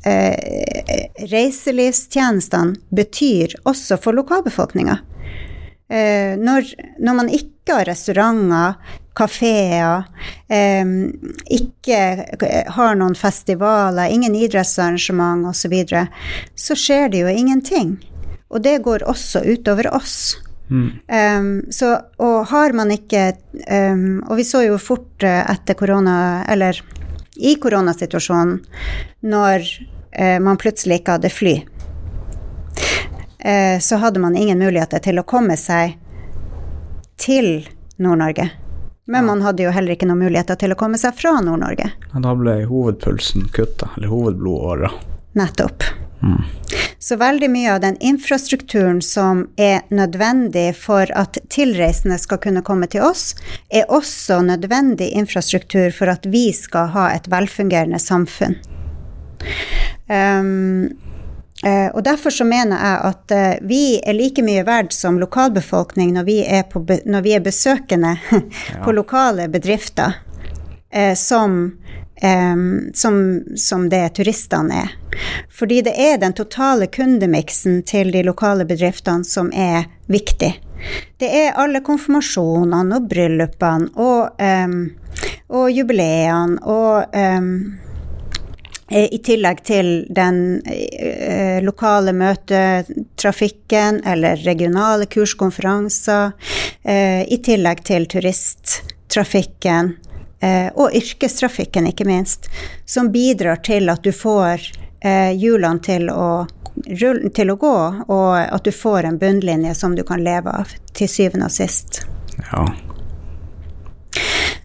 [0.00, 4.96] reiselivstjenestene betyr også for lokalbefolkninga.
[6.40, 6.64] Når,
[7.04, 8.80] når, man ikke har restauranter,
[9.12, 10.08] kafeer,
[11.52, 12.00] ikke
[12.78, 16.02] har noen festivaler, ingen idrettsarrangement osv., så, videre,
[16.56, 18.00] så skjer det jo ingenting.
[18.48, 20.40] Og det går også utover oss.
[20.70, 20.90] Mm.
[21.38, 23.32] Um, så, og har man ikke
[23.66, 26.78] um, Og vi så jo fort uh, etter korona, eller
[27.40, 28.60] i koronasituasjonen,
[29.26, 29.66] når
[30.14, 31.54] uh, man plutselig ikke hadde fly,
[33.42, 35.96] uh, så hadde man ingen muligheter til å komme seg
[37.20, 37.66] til
[37.98, 38.50] Nord-Norge.
[39.10, 41.88] Men man hadde jo heller ikke noen muligheter til å komme seg fra Nord-Norge.
[42.14, 44.92] Da ble hovedpulsen kutta, eller hovedblodåra.
[45.40, 45.82] Nettopp.
[46.22, 46.42] Mm.
[46.98, 52.86] Så veldig mye av den infrastrukturen som er nødvendig for at tilreisende skal kunne komme
[52.92, 53.32] til oss,
[53.72, 58.58] er også nødvendig infrastruktur for at vi skal ha et velfungerende samfunn.
[60.10, 60.90] Um,
[61.94, 66.28] og Derfor så mener jeg at uh, vi er like mye verdt som lokalbefolkning når
[66.28, 68.40] vi er, på, når vi er besøkende ja.
[68.84, 70.20] på lokale bedrifter,
[70.96, 71.79] uh, som
[72.22, 74.94] um, som, som, det turistene er.
[75.50, 80.52] Fordi det er den totale kundemiksen til de lokale bedriftene som er viktig.
[81.20, 84.80] Det er alle konfirmasjonene og bryllupene og, um,
[85.52, 87.52] og jubileene og um,
[88.90, 96.32] i tillegg til den eh, lokale møtetrafikken eller regionale kurskonferanser.
[96.82, 99.92] Eh, I tillegg til turisttrafikken
[100.40, 102.46] og yrkestrafikken, ikke minst,
[102.88, 104.62] som bidrar til at du får
[105.04, 106.46] eh, hjulene til å,
[107.34, 107.74] til å gå,
[108.08, 112.02] og at du får en bunnlinje som du kan leve av til syvende og sist.
[112.50, 112.64] Ja.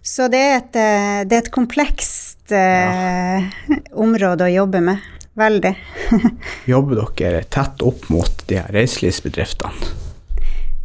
[0.05, 3.81] Så det er et, eh, det er et komplekst eh, ja.
[3.91, 5.11] område å jobbe med.
[5.35, 5.73] Veldig.
[6.71, 9.91] Jobber dere tett opp mot de her reiselivsbedriftene?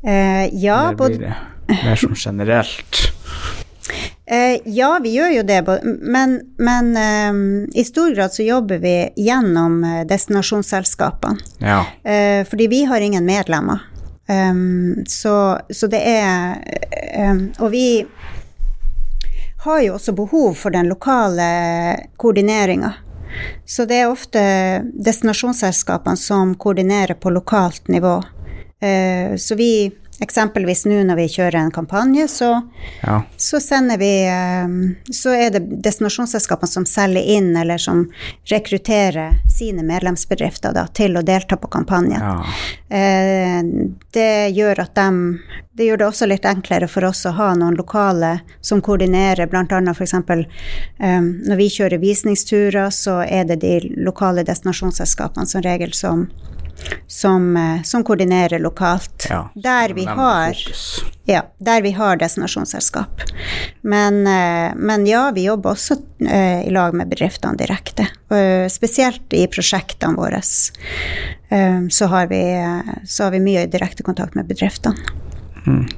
[0.00, 3.02] Eh, ja, Eller blir det mer sånn generelt?
[4.30, 7.38] Eh, ja, vi gjør jo det, men, men eh,
[7.80, 11.38] i stor grad så jobber vi gjennom eh, destinasjonsselskapene.
[11.58, 11.80] Ja.
[12.04, 13.80] Eh, fordi vi har ingen medlemmer.
[14.30, 16.60] Um, så, så, det er
[17.18, 18.06] um, Og vi
[19.64, 21.48] har jo også behov for den lokale
[22.14, 22.92] koordineringa.
[23.66, 24.44] Så det er ofte
[24.94, 28.20] destinasjonsselskapene som koordinerer på lokalt nivå.
[29.36, 32.50] Så vi Eksempelvis nå når vi kjører en kampanje, så,
[33.00, 33.22] ja.
[33.40, 38.02] så sender vi ehm, Så er det destinasjonsselskapene som selger inn, eller som
[38.50, 42.20] rekrutterer sine medlemsbedrifter da, til å delta på kampanjen.
[42.20, 42.36] Ja.
[42.96, 43.62] Eh,
[44.12, 45.08] det gjør at de
[45.72, 49.78] Det gjør det også litt enklere for oss å ha noen lokale som koordinerer, bl.a.
[49.94, 50.14] f.eks.
[50.18, 56.26] Um, når vi kjører visningsturer, så er det de lokale destinasjonsselskapene som regel som
[57.06, 59.26] som, eh, som koordinerer lokalt.
[59.30, 60.56] Ja, der, vi har,
[61.24, 63.20] ja, der vi har destinasjonsselskap.
[63.80, 68.06] Men, eh, men, ja, vi jobber også uh, i lag med bedriftene direkte.
[68.70, 70.38] Spesielt i prosjektene våre
[71.90, 72.40] så, har vi,
[73.04, 74.96] så har vi mye direkte kontakt med bedriftene.
[75.66, 75.88] Mm.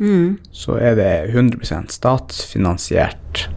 [0.00, 0.38] Mm.
[0.52, 3.48] Så er det 100 statsfinansiert,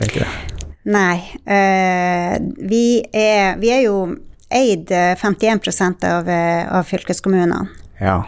[0.00, 0.62] tenker jeg.
[0.86, 1.18] Nei.
[2.56, 3.98] vi, er, vi er jo
[4.50, 7.68] eid 51% av, eh, av fylkeskommunene.
[8.00, 8.22] Ja.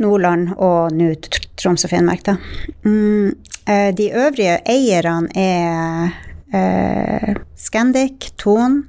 [0.00, 1.12] Nordland og nå
[1.60, 2.36] Troms og Finnmark, da.
[2.84, 3.34] Mm,
[3.66, 6.14] eh, de øvrige eierne er
[6.52, 8.82] eh, Scandic, Thon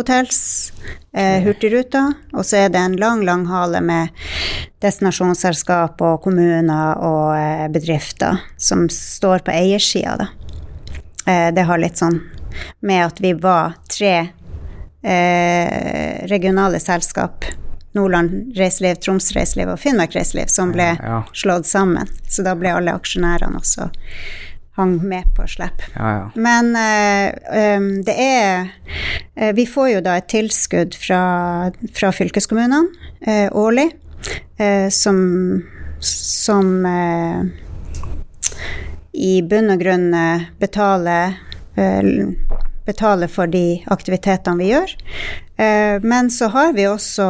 [0.00, 0.72] Hotels,
[1.12, 4.08] eh, Hurtigruta, og så er det en lang, lang hale med
[4.80, 10.28] destinasjonsselskap og kommuner og eh, bedrifter som står på eiersida, da.
[11.26, 12.16] Eh, det har litt sånn
[12.80, 14.30] med at vi var tre
[15.02, 17.44] eh, regionale selskap.
[17.92, 21.22] Nordland Reiseliv, Troms Reiseliv og Finnmark Reiseliv som ble ja, ja.
[21.34, 22.06] slått sammen.
[22.30, 23.88] Så da ble alle aksjonærene også
[24.80, 25.82] hang med på slipp.
[25.94, 28.70] Ja, Men eh, um, det er
[29.34, 31.22] eh, Vi får jo da et tilskudd fra,
[31.96, 33.90] fra fylkeskommunene eh, årlig
[34.56, 35.18] eh, som,
[36.00, 37.42] som eh,
[39.12, 40.12] i bunn og grunn
[40.62, 41.34] betaler
[42.84, 44.94] betale for de aktivitetene vi gjør.
[45.56, 47.28] Eh, men så har vi også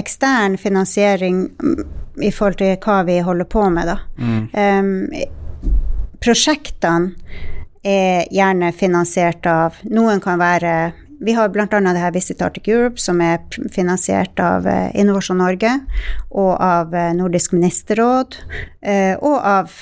[0.00, 1.82] ekstern finansiering mm,
[2.22, 3.98] i forhold til hva vi holder på med, da.
[4.20, 5.06] Mm.
[6.20, 7.14] prosjektene
[7.82, 10.74] er gjerne finansiert av Noen kan være
[11.20, 11.66] vi har bl.a.
[11.68, 13.42] det her Visit Arctic Europe, som er
[13.72, 15.72] finansiert av eh, Innovasjon Norge
[16.30, 18.38] og av eh, Nordisk ministerråd
[18.80, 19.74] eh, og av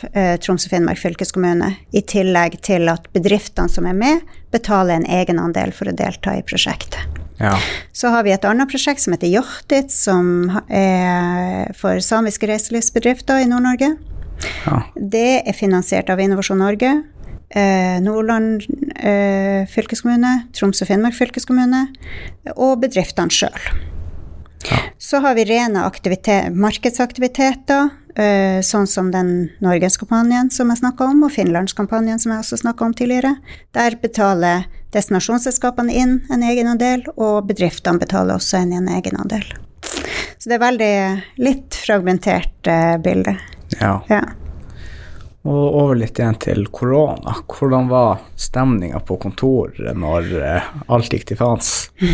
[0.43, 5.71] Troms og Finnmark fylkeskommune, i tillegg til at bedriftene som er med, betaler en egenandel
[5.77, 6.99] for å delta i prosjektet.
[7.39, 7.55] Ja.
[7.95, 13.47] Så har vi et annet prosjekt som heter Hjortit, som er for samiske reiselivsbedrifter i
[13.47, 13.93] Nord-Norge.
[14.67, 14.81] Ja.
[14.95, 16.97] Det er finansiert av Innovasjon Norge
[18.05, 21.87] Nordland eh, fylkeskommune, Troms og Finnmark fylkeskommune
[22.57, 23.71] og bedriftene sjøl.
[24.69, 24.79] Ja.
[24.99, 25.85] Så har vi rene
[26.51, 32.59] markedsaktiviteter, eh, sånn som den Norgeskampanjen som jeg snakka om, og Finlandskampanjen som jeg også
[32.65, 33.37] snakka om tidligere.
[33.73, 39.47] Der betaler destinasjonsselskapene inn en egenandel, og bedriftene betaler også inn en egenandel.
[40.39, 40.93] Så det er veldig
[41.45, 43.39] litt fragmentert eh, bilde.
[43.81, 44.01] Ja.
[44.11, 44.23] Ja.
[45.47, 47.37] Og over litt igjen til korona.
[47.47, 51.69] Hvordan var stemninga på kontoret når eh, alt gikk til faens?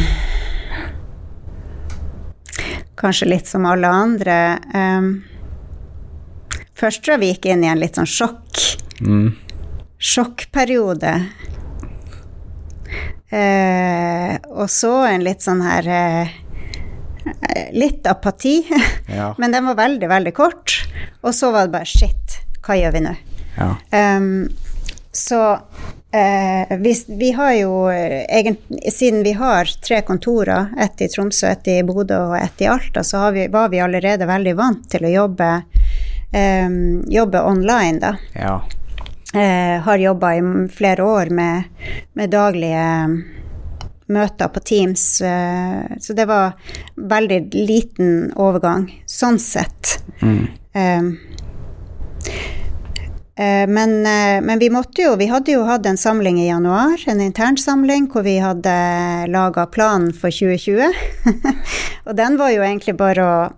[3.00, 4.36] Kanskje litt som alle andre.
[4.74, 5.08] Um,
[6.76, 8.60] først tror jeg vi gikk inn i en litt sånn sjokk.
[9.00, 9.32] Mm.
[9.98, 11.16] Sjokkperiode.
[13.34, 16.40] Eh, og så en litt sånn her eh,
[17.74, 18.60] Litt apati.
[19.14, 19.34] Ja.
[19.38, 20.72] Men den var veldig, veldig kort.
[21.22, 22.23] Og så var det bare shit,
[22.64, 23.16] hva gjør vi nå?
[23.58, 23.70] ja.
[24.16, 24.48] Um,
[25.14, 25.52] så
[26.10, 31.46] eh, vi, vi har jo eh, egentlig Siden vi har tre kontorer, ett i Tromsø,
[31.46, 35.06] ett i Bodø og ett i Alta, så vi, var vi allerede veldig vant til
[35.06, 35.50] å jobbe,
[36.34, 38.16] um, jobbe online, da.
[38.34, 38.56] ja.
[39.34, 41.62] Eh, har jobba i flere år med,
[42.12, 42.84] med daglige
[44.06, 46.52] møter på Teams, eh, så det var
[46.94, 49.96] veldig liten overgang sånn sett.
[50.22, 50.46] Mm.
[53.36, 57.02] Eh, Men, eh, men vi måtte jo Vi hadde jo hatt en samling i januar,
[57.06, 58.74] en internsamling, hvor vi hadde
[59.28, 60.94] laga planen for 2020.
[62.06, 63.52] og den var jo egentlig bare å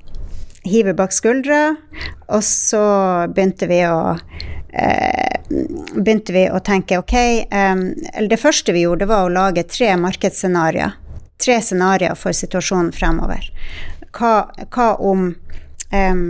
[0.67, 1.77] hive bak skuldra,
[2.27, 2.83] og så
[3.31, 4.17] begynte vi å
[4.73, 5.37] eh,
[5.95, 7.77] begynte vi å tenke ok eh,
[8.27, 10.97] det første vi gjorde, var å lage tre markedsscenarioer.
[11.37, 13.45] Tre scenarioer for situasjonen fremover.
[14.17, 15.29] Hva, hva om
[15.93, 16.23] um,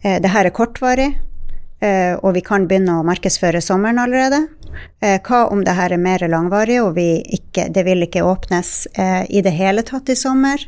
[0.00, 1.10] eh, det her er kortvarig?
[1.80, 4.46] Eh, og vi kan begynne å markedsføre sommeren allerede.
[5.00, 9.24] Eh, hva om det her er mer langvarig, og ikke, det vil ikke åpnes eh,
[9.28, 10.62] i det hele tatt i sommer?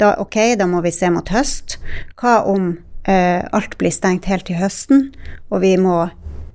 [0.00, 1.78] Da, ok, da må vi se mot høst.
[2.20, 2.74] Hva om
[3.08, 5.08] eh, alt blir stengt helt til høsten,
[5.48, 6.02] og vi må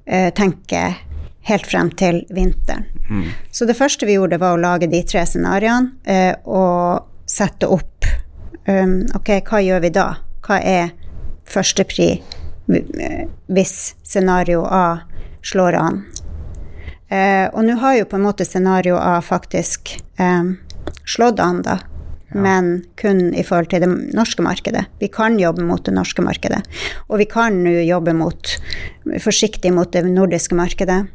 [0.06, 0.86] eh, tenke
[1.50, 2.86] helt frem til vinteren?
[3.10, 3.26] Mm.
[3.54, 7.92] Så det første vi gjorde, var å lage de tre scenarioene eh, og sette opp
[8.66, 10.06] Ok, hva gjør vi da?
[10.42, 10.88] Hva er
[11.46, 12.08] førstepri?
[12.68, 15.00] Hvis scenario A
[15.46, 16.04] slår an.
[17.10, 20.56] Eh, og nå har jo på en måte scenario A faktisk eh,
[21.06, 21.80] slått an, da.
[22.34, 22.42] Ja.
[22.42, 24.88] Men kun i forhold til det norske markedet.
[25.00, 26.64] Vi kan jobbe mot det norske markedet.
[27.08, 28.56] Og vi kan nå jobbe mot,
[29.24, 31.06] forsiktig mot det nordiske markedet.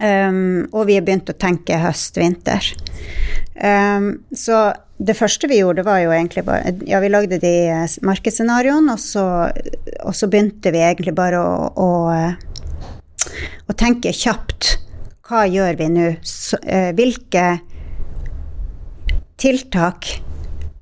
[0.00, 2.70] Um, og vi har begynt å tenke høst-vinter.
[3.60, 4.70] Um, så
[5.00, 7.52] det første vi gjorde, var jo egentlig bare Ja, vi lagde de
[8.04, 9.60] markedsscenarioene, og,
[10.04, 11.88] og så begynte vi egentlig bare å, å,
[13.68, 14.74] å tenke kjapt.
[15.28, 16.06] Hva gjør vi nå?
[16.64, 17.44] Eh, Hvilke
[19.40, 20.08] tiltak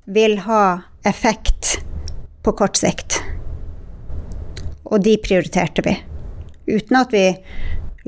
[0.09, 0.63] vil ha
[1.07, 1.77] effekt
[2.43, 3.21] på kort sikt?
[4.89, 5.95] Og de prioriterte vi.
[6.69, 7.27] Uten at vi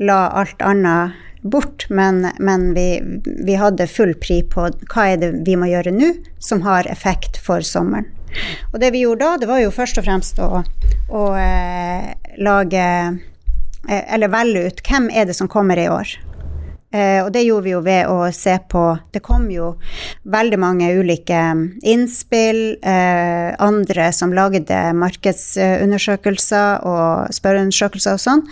[0.02, 3.02] la alt annet bort, men, men vi,
[3.46, 7.40] vi hadde full pri på hva er det vi må gjøre nå som har effekt
[7.42, 8.06] for sommeren.
[8.72, 10.62] Og det vi gjorde da, det var jo først og fremst å,
[11.12, 12.06] å eh,
[12.40, 16.14] lage eh, Eller velge ut hvem er det som kommer i år.
[16.92, 18.82] Eh, og det gjorde vi jo ved å se på
[19.12, 19.70] Det kom jo
[20.28, 21.38] veldig mange ulike
[21.88, 28.44] innspill, eh, andre som lagde markedsundersøkelser og spørreundersøkelser og sånn.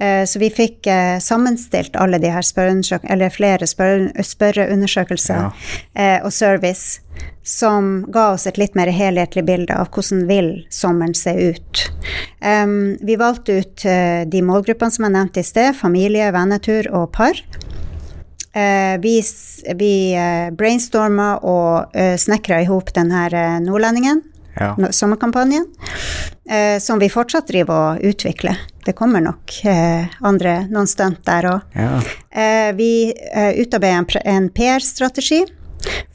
[0.00, 0.86] Eh, så vi fikk
[1.22, 5.50] sammenstilt alle de her spørreundersøkelser, eller flere spørreundersøkelser Ja.
[5.94, 7.00] eh, og service
[7.42, 11.90] som ga oss et litt mer helhetlig bilde av hvordan vil sommeren se ut.
[12.42, 17.12] Em, vi valgte ut eh, de målgruppene som jeg nevnte i sted, familie, vennetur og
[17.12, 17.40] par.
[18.56, 19.18] Eh, vi
[19.76, 24.22] vi eh, brainstorma og uh, snekra i hop denne uh, Nordlendingen,
[24.56, 24.70] Ja.
[24.90, 25.66] sommerkampanjen,
[26.48, 28.56] eh, som vi fortsatt driver og utvikler.
[28.86, 31.60] Det kommer nok eh, andre, noen stunt der òg.
[31.76, 31.98] ja.
[32.32, 35.42] Eh, vi eh, utarbeidet en, pr- en PR-strategi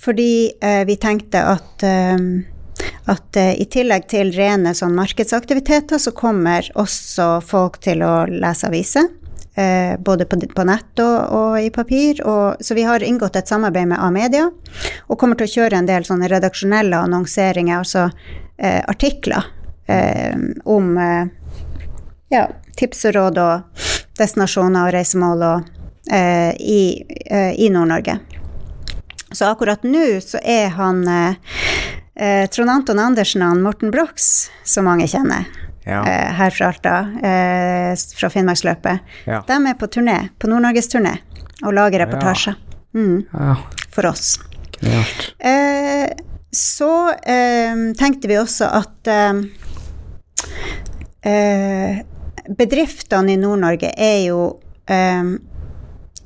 [0.01, 2.17] fordi eh, vi tenkte at, eh,
[3.13, 8.65] at uh, i tillegg til rene sånn markedsaktiviteter, så kommer også folk til å lese
[8.67, 9.05] aviser.
[9.51, 12.21] Uh, både på, på nett og, og, i papir.
[12.23, 14.45] Og, så vi har inngått et samarbeid med A-media
[15.07, 18.05] og kommer til å kjøre en del sånne redaksjonelle annonseringer, altså
[18.55, 19.51] eh, artikler
[20.71, 20.93] om
[22.31, 22.45] ja,
[22.79, 25.71] tips og råd og destinasjoner og reisemål og,
[26.63, 26.83] i,
[27.59, 28.21] i Nord-Norge.
[29.31, 31.35] Så akkurat nå så er han eh,
[32.15, 35.47] eh, Trond Anton Andersen og Morten Brox, som mange kjenner
[35.83, 36.01] ja.
[36.07, 39.41] eh, her fra Alta, eh, fra Finnmarksløpet, ja.
[39.47, 41.15] de er på turné, på Nord-Norgesturné,
[41.63, 42.57] og lager reportasjer.
[42.93, 43.23] Mm.
[43.31, 43.55] Ja.
[43.91, 44.35] For oss.
[44.81, 46.07] Eh,
[46.51, 46.91] så
[47.95, 49.09] tenkte vi også at
[52.59, 54.41] bedriftene i Nord-Norge er jo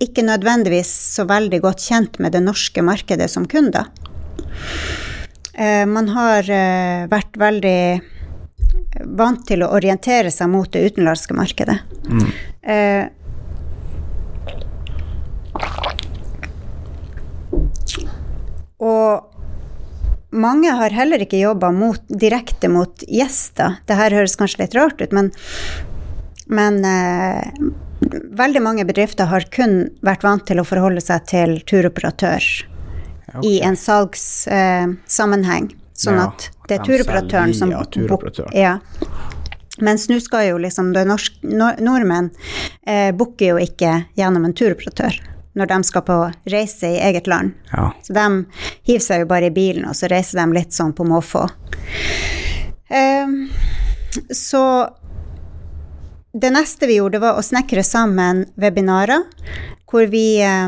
[0.02, 3.92] ikke nødvendigvis så veldig godt kjent med det norske markedet som kunder.
[5.54, 6.50] Eh, man har
[7.12, 7.80] vært veldig
[9.18, 11.78] vant til å orientere seg mot det utenlandske markedet.
[12.10, 12.28] Mm.
[12.62, 13.06] Eh,
[18.86, 21.72] og mange har heller ikke jobba
[22.10, 23.80] direkte mot gjester.
[23.88, 25.32] Det her høres kanskje litt rart ut, men,
[26.48, 26.84] men
[28.36, 33.48] veldig mange bedrifter har kun vært vant til å forholde seg til turoperatør okay.
[33.48, 35.72] i en salgssammenheng.
[35.72, 38.52] Eh, sånn ja, at det er turoperatøren som turoperatør.
[38.56, 38.78] Ja.
[39.84, 42.30] Mens nå skal jo liksom norsk, Nordmenn
[42.88, 45.18] eh, booker jo ikke gjennom en turoperatør
[45.56, 46.16] når de skal på
[46.52, 47.54] reise i eget land.
[47.72, 47.90] Ja.
[48.04, 48.26] Så de
[48.88, 51.46] hiver seg jo bare i bilen, og så reiser de litt sånn på måfå.
[52.92, 53.36] Eh,
[54.36, 54.64] så
[56.36, 59.24] det neste vi gjorde, var å snekre sammen webinarer
[59.88, 60.68] hvor vi eh,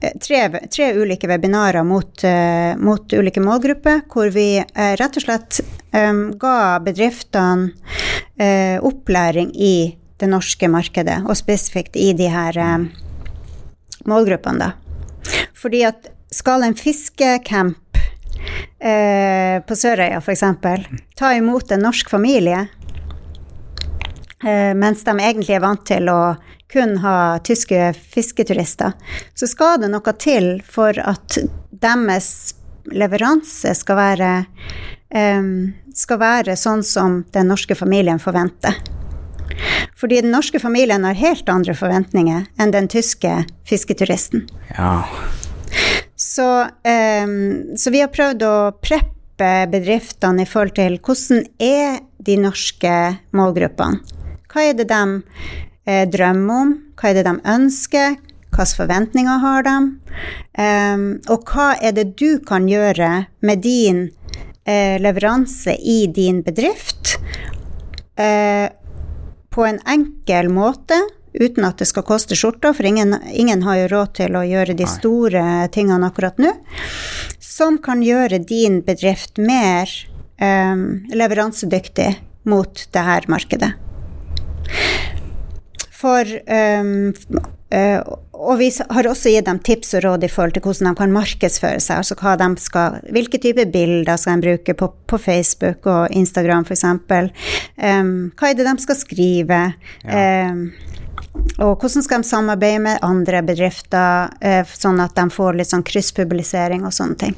[0.00, 0.40] tre,
[0.72, 5.60] tre, ulike webinarer mot, uh, mot, ulike målgrupper, hvor vi uh, rett og slett
[5.96, 7.70] ga bedriftene
[8.84, 12.58] opplæring i det norske markedet, og spesifikt i de her
[14.04, 15.38] målgruppene, da.
[15.56, 17.96] Fordi at skal en fiskecamp
[18.76, 20.44] på Sørøya f.eks.
[21.16, 22.66] ta imot en norsk familie,
[24.44, 26.36] Eh, mens de egentlig er vant til å
[26.72, 28.92] kun ha tyske fisketurister,
[29.34, 31.38] så skal det noe til for at
[31.70, 32.54] deres
[32.92, 34.32] leveranse skal være,
[35.14, 38.76] um, skal være sånn som den norske familien forventer.
[39.96, 44.46] Fordi den norske familien har helt andre forventninger enn den tyske fisketuristen.
[44.76, 45.04] Ja.
[46.16, 49.12] Så, um, så vi har prøvd å preppe
[49.70, 52.92] bedriftene i forhold til hvordan er de norske
[53.36, 54.02] målgruppene.
[54.52, 55.00] Hva er det de
[55.86, 56.72] eh, drømmer om?
[56.98, 58.16] Hva er det de ønsker?
[58.56, 59.76] Hvilke forventninger har de?
[60.56, 64.06] Um, og hva er det du kan gjøre med din
[64.64, 67.18] eh, leveranse i din bedrift
[68.16, 68.72] eh,
[69.52, 70.96] på en enkel måte?
[71.36, 74.76] Uten at det skal koste skjorta, for ingen, ingen har jo råd til å gjøre
[74.78, 75.42] de store
[75.74, 76.54] tingene akkurat nå.
[77.36, 79.90] Som kan gjøre din bedrift mer
[80.40, 82.08] um, leveransedyktig
[82.48, 83.74] mot det her markedet.
[85.96, 87.14] For um,
[87.72, 88.00] uh,
[88.36, 91.14] Og vi har også gitt dem tips og råd i forhold til hvordan de kan
[91.14, 92.02] markedsføre seg.
[92.02, 96.84] Altså skal, hvilke typer bilder skal de bruke på, på Facebook og Instagram f.eks.
[96.84, 99.62] Um, hva er det de skal skrive?
[100.04, 100.50] Ja.
[100.52, 100.68] Um,
[101.58, 105.84] og hvordan skal de samarbeide med andre bedrifter, uh, sånn at de får litt sånn
[105.86, 107.36] krysspublisering og sånne ting.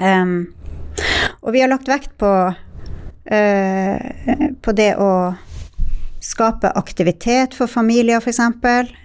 [0.00, 0.54] Um,
[1.44, 2.32] og vi har lagt vekt på,
[3.28, 3.96] uh,
[4.64, 5.10] på det å
[6.26, 8.40] Skape aktivitet for familier, f.eks.,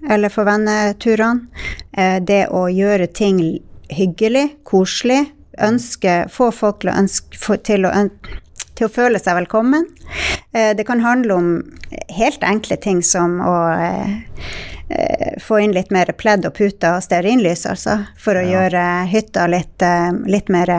[0.09, 1.45] eller for venneturene.
[1.93, 3.41] Eh, det å gjøre ting
[3.93, 5.27] hyggelig, koselig.
[5.61, 7.91] Ønske, få folk til å, ønske, til å,
[8.73, 9.85] til å føle seg velkommen.
[10.49, 11.51] Eh, det kan handle om
[12.09, 17.67] helt enkle ting som å eh, få inn litt mer pledd og puter og stearinlys,
[17.69, 17.99] altså.
[18.17, 18.55] For å ja.
[18.55, 19.85] gjøre hytta litt,
[20.25, 20.73] litt mer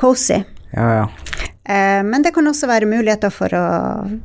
[0.00, 0.40] cozy.
[0.72, 1.47] Ja, ja.
[1.68, 3.64] Eh, men det kan også være muligheter for, å,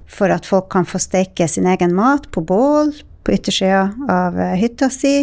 [0.08, 4.56] for, at folk kan få steke sin egen mat på bål på yttersida av eh,
[4.62, 5.18] hytta si.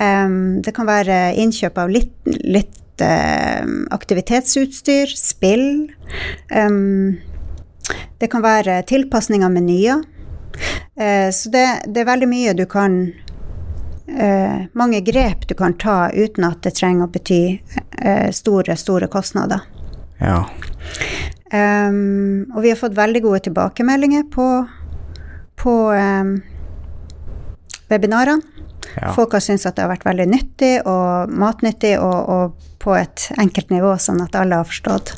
[0.00, 5.90] Det kan være innkjøp av litt, litt eh, aktivitetsutstyr, spill.
[8.16, 10.00] Det kan være tilpasning av menyer.
[10.96, 12.96] Så det, det, er veldig mye du kan
[14.76, 17.42] Mange grep du kan ta uten at det trenger å bety
[18.36, 19.68] store, store kostnader.
[20.20, 20.48] Ja.
[21.50, 24.46] Um, og vi har fått veldig gode tilbakemeldinger på,
[25.58, 26.36] på um,
[27.90, 28.60] webinarene.
[28.96, 29.12] Ja.
[29.14, 33.26] Folk har syntes at det har vært veldig nyttig og matnyttig og, og, på et
[33.38, 35.12] enkelt nivå, sånn at alle har forstått.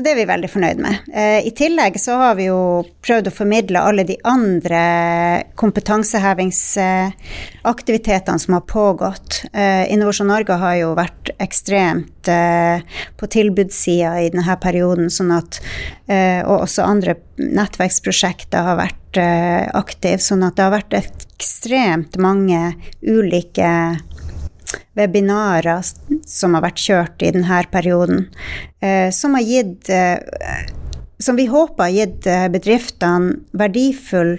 [0.00, 1.08] Så det er vi veldig fornøyd med.
[1.12, 8.56] Eh, I tillegg så har vi jo prøvd å formidle alle de andre kompetansehevingsaktivitetene som
[8.56, 9.44] har pågått.
[9.52, 12.80] Eh, Innovasjon Norge har jo vært ekstremt eh,
[13.20, 15.60] på tilbudssida i denne perioden, sånn at
[16.10, 19.14] Og også andre nettverksprosjekter har vært
[19.78, 22.74] aktive, sånn at det har vært ekstremt mange
[23.06, 23.94] ulike
[24.98, 25.82] webinarer
[26.26, 28.28] som har vært kjørt i denne perioden,
[28.80, 30.18] eh, som har gitt eh,
[31.20, 34.38] Som vi håper har gitt eh, bedriftene verdifull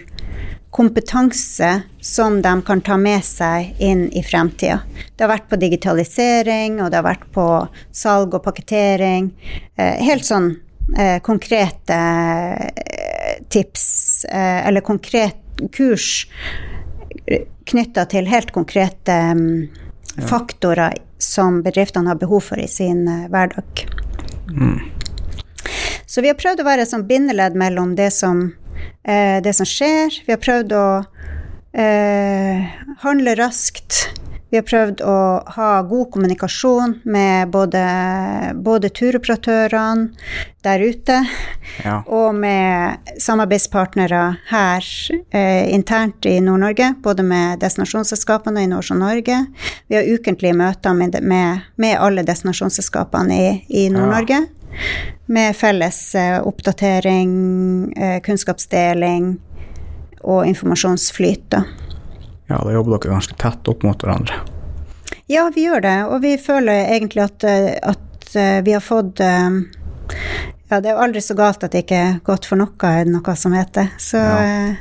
[0.73, 4.79] kompetanse som de kan ta med seg inn i fremtida.
[5.13, 7.45] Det har vært på digitalisering, og det har vært på
[7.91, 9.29] salg og pakketering.
[9.77, 10.55] Helt sånn
[11.27, 11.99] konkrete
[13.51, 13.85] tips,
[14.31, 16.23] eller konkret kurs
[17.67, 19.17] knytta til helt konkrete
[20.17, 23.85] mm, faktorer som bedriftene har behov for i sin uh, hverdag.
[24.51, 24.79] Mm.
[26.05, 28.49] Så vi har prøvd å være et bindeledd mellom det som,
[29.07, 30.21] uh, det som, skjer.
[30.25, 32.71] Vi har prøvd å uh,
[33.05, 34.07] handle raskt
[34.51, 35.17] vi har prøvd å
[35.55, 37.81] ha god kommunikasjon med både,
[38.59, 40.09] både turoperatørene
[40.61, 41.21] der ute
[41.85, 42.01] ja.
[42.03, 44.89] og med samarbeidspartnere her
[45.31, 49.39] eh, internt i Nord-Norge, både med destinasjonsselskapene og Innovasjon Norge.
[49.87, 53.53] Vi har ukentlige møter med, med, med alle destinasjonsselskapene i,
[53.85, 54.41] i Nord-Norge.
[54.43, 55.07] Ja.
[55.31, 57.31] Med felles eh, oppdatering,
[57.95, 59.37] eh, kunnskapsdeling
[60.21, 61.55] og informasjonsflyt.
[62.51, 64.41] Ja, da jobber dere ganske tett opp mot hverandre.
[65.31, 69.21] Ja, vi gjør det, og vi føler egentlig at, eh, at eh, vi har fått
[69.23, 69.61] eh,
[70.71, 73.07] Ja, det er jo aldri så galt at det ikke er godt for noe, er
[73.07, 73.89] det noe som heter.
[73.99, 74.75] Så ja.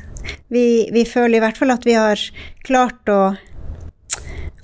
[0.51, 0.65] vi,
[0.95, 2.19] vi, føler i hvert fall at vi har
[2.67, 3.21] klart å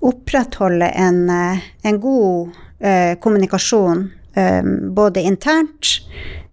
[0.07, 4.05] opprettholde en, en god eh, kommunikasjon
[4.39, 4.63] eh,
[4.95, 5.97] både internt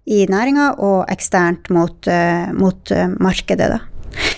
[0.06, 3.82] i næringa og eksternt mot, eh, mot markedet, da.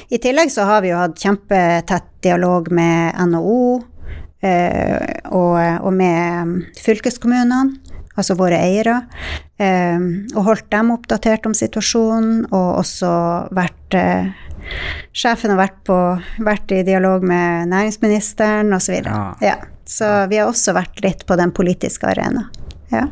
[0.10, 3.84] I tillegg så har vi jo hatt kjempetett dialog med NHO
[4.46, 5.02] eh,
[5.32, 7.76] og, og, med fylkeskommunene,
[8.16, 9.02] altså våre eiere,
[9.60, 10.00] eh,
[10.36, 13.14] og holdt dem oppdatert om situasjonen, og også
[13.56, 14.34] vært eh,
[15.14, 15.96] Sjefen har vært, på,
[16.42, 18.96] vært, i dialog med næringsministeren osv.
[18.98, 19.20] Så, ja.
[19.46, 19.56] ja.
[19.86, 22.48] så vi har også vært litt på den politiske arena.
[22.90, 23.04] Ja.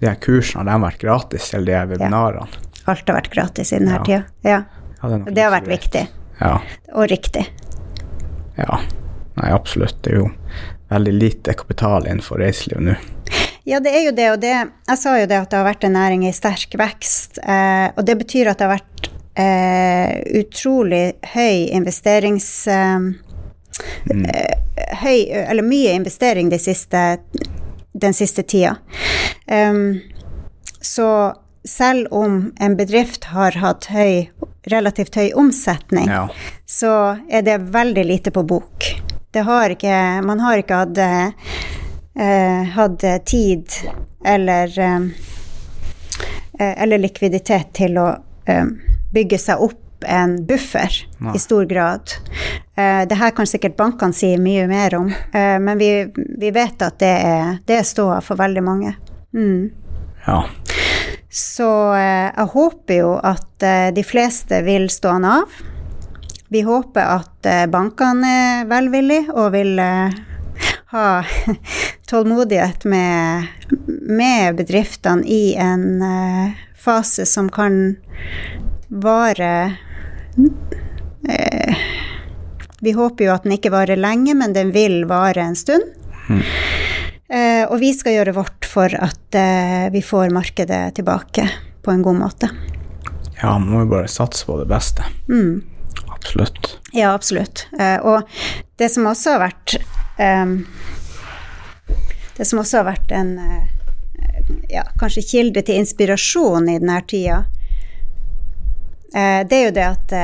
[0.00, 2.46] De her kursene har vært gratis, eller de her webinarene?
[2.48, 2.70] Ja.
[2.90, 4.06] Alt har vært gratis i denne ja.
[4.08, 4.22] tida.
[4.42, 4.62] Ja.
[5.02, 6.06] Ja det, det har vært viktig.
[6.40, 6.56] Ja.
[6.94, 7.46] Og riktig.
[8.56, 8.80] Ja.
[9.34, 9.98] Nei, absolutt.
[10.04, 10.28] Det er jo
[10.92, 12.96] veldig lite kapital innenfor reiseliv nå.
[13.64, 15.84] Ja, det er jo det, og det Jeg sa jo det at det har vært
[15.86, 21.04] en næring i sterk vekst, eh, og det betyr at det har vært eh, utrolig
[21.34, 22.48] høy investerings...
[22.66, 22.98] Eh,
[24.10, 24.24] mm.
[25.00, 27.00] høy, eller mye investering de siste,
[27.92, 28.74] den siste tida.
[29.46, 30.02] Um,
[30.82, 31.06] så
[31.68, 34.28] selv om en bedrift har hatt høy
[34.70, 36.26] relativt høy omsetning, ja.
[36.66, 36.92] så
[37.30, 38.88] er det veldig lite på bok.
[39.32, 39.96] Har ikke,
[40.26, 43.78] man har ikke hatt, eh, hatt tid
[44.24, 45.00] eller, eh,
[46.58, 48.10] eller likviditet til å
[48.46, 48.66] eh,
[49.14, 51.36] bygge seg opp en buffer Nei.
[51.36, 52.12] i stor grad.
[52.74, 56.82] Eh, det her kan sikkert bankene si mye mer om, eh, men vi, vi, vet
[56.82, 58.94] at det er, det er ståa for veldig mange.
[59.34, 59.70] Mm.
[60.26, 60.42] Ja.
[61.32, 65.54] Så eh, jeg håper jo at eh, de fleste vil stå han av.
[66.52, 69.80] Vi håper at eh, bankene er velvillige og vil
[70.92, 71.06] ha
[72.12, 73.48] tålmodighet med,
[73.88, 76.04] med bedriftene i en
[76.76, 77.96] fase som kan
[78.92, 79.78] vare
[82.82, 85.86] Vi håper jo at den ikke varer lenge, men den vil vare en stund.
[87.32, 91.46] Eh, og vi skal gjøre vårt for at eh, vi får markedet tilbake
[91.82, 92.50] på en god måte.
[93.40, 95.06] Ja, man må jo bare satse på det beste.
[95.32, 95.62] Mm.
[96.12, 96.76] Absolutt.
[96.92, 97.66] Ja, absolutt.
[97.80, 98.28] Eh, og
[98.76, 99.78] det som også har vært
[102.36, 103.30] Det som også har vært en
[104.70, 107.38] ja, kanskje kilde til inspirasjon i denne tida,
[109.10, 110.14] det er jo det at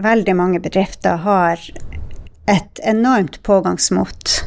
[0.00, 1.60] veldig mange bedrifter har
[2.48, 4.40] et enormt pågangsmot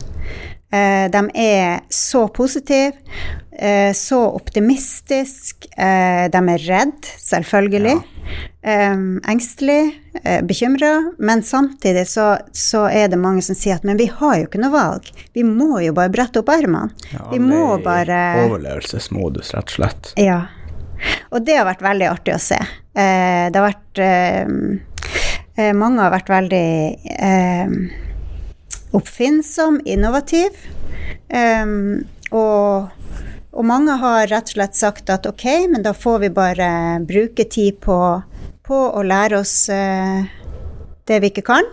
[1.13, 2.93] de er så positive,
[3.51, 5.67] eh, så optimistiske.
[5.78, 7.95] Eh, de er redd, selvfølgelig.
[7.99, 8.09] Ja.
[9.28, 9.99] Engstelig,
[10.47, 11.11] bekymra.
[11.19, 14.61] Men samtidig så, så, er det mange som sier at men vi har jo ikke
[14.63, 15.09] noe valg.
[15.36, 16.93] Vi må jo bare brette opp armene.
[17.11, 20.13] Ja, vi må bare Overlevelsesmodus, rett og slett.
[20.15, 20.39] Ja.
[21.36, 22.61] Og det har vært veldig artig å se.
[22.95, 24.03] Det har vært
[25.76, 26.67] Mange har vært veldig
[28.94, 30.58] oppfinnsom, innovativ.
[31.34, 32.91] Um, og
[33.54, 36.68] og mange har rett og slett sagt at ok, men da får vi bare
[37.06, 37.98] bruke tid på,
[38.66, 40.26] på å lære oss uh,
[41.06, 41.70] det vi ikke kan.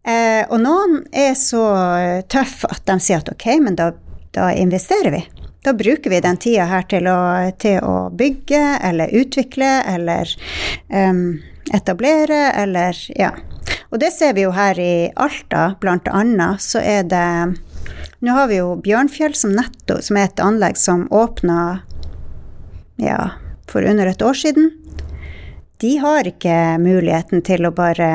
[0.00, 1.60] Uh, og noen er så
[2.32, 3.90] tøffe at de sier at ok, men da,
[4.32, 5.20] da investerer vi.
[5.60, 7.20] Da bruker vi den tida her til å,
[7.60, 10.32] til å bygge eller utvikle eller
[10.88, 11.42] um,
[11.76, 13.34] etablere eller ja.
[13.90, 17.58] Og det ser vi jo her i Alta, blant annet, så er det
[18.20, 21.80] Nå har vi jo Bjørnfjell som netto, som er et anlegg som åpna
[23.00, 23.32] ja,
[23.66, 24.68] for under et år siden.
[25.80, 28.10] De har ikke muligheten til å bare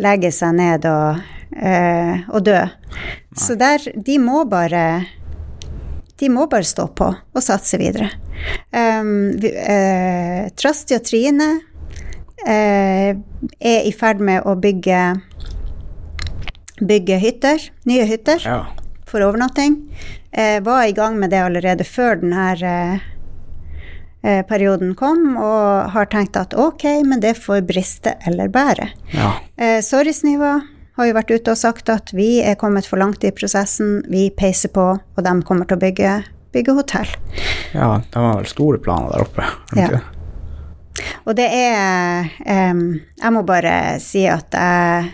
[0.00, 1.20] legge seg ned og,
[1.52, 2.62] øh, og dø.
[2.64, 3.36] Nei.
[3.36, 4.86] Så der, de må bare
[6.16, 8.08] de må bare stå på og satse videre.
[8.72, 11.48] Um, uh, Trasti og Trine
[12.44, 13.10] uh,
[13.58, 15.00] er i ferd med å bygge,
[16.80, 18.60] bygge hytter, nye hytter, ja.
[19.08, 19.80] for overnatting.
[20.36, 23.00] Eh, var i gang med det allerede før denne
[24.50, 28.88] perioden kom, og har tenkt at ok, men det får briste eller bære.
[29.14, 29.30] Ja.
[29.86, 30.58] Sorrisniva
[30.96, 34.28] har jo vært ute og sagt at vi er kommet for langt i prosessen, vi
[34.34, 36.12] peiser på, og de kommer til å bygge,
[36.56, 37.16] bygge hotell.
[37.76, 39.48] Ja, de har vel store planer der oppe?
[39.76, 40.00] Ja.
[41.26, 42.28] Og det er
[42.72, 42.82] um,
[43.18, 45.12] Jeg må bare si at jeg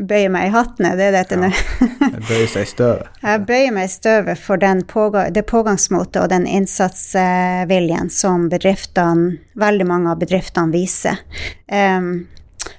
[0.00, 1.50] bøyer meg i hattene, det er dette nå.
[1.50, 3.08] jeg bøyer seg i støvet.
[3.26, 9.86] Jeg bøyer meg i støvet for påga det pågangsmotet og den innsatsviljen som bedriftene, veldig
[9.86, 11.20] mange av bedriftene viser.
[11.68, 12.30] Um,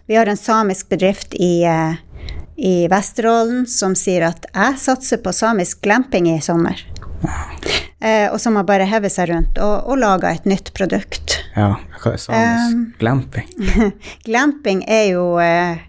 [0.09, 1.93] vi har en samisk bedrift i uh,
[2.61, 6.85] i Vesterålen som sier at 'jeg satser på samisk glamping i sommer'.
[7.99, 11.37] Eh, og som har bare hevet seg rundt og, og laga et nytt produkt.
[11.55, 13.47] Ja, hva er samisk glamping?
[14.27, 15.81] glamping er jo eh,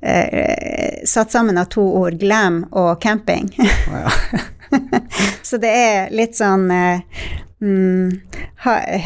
[0.00, 3.50] eh, satt sammen av to ord, glam og camping.
[5.42, 7.24] Så det er litt sånn eh,
[7.62, 8.20] mm,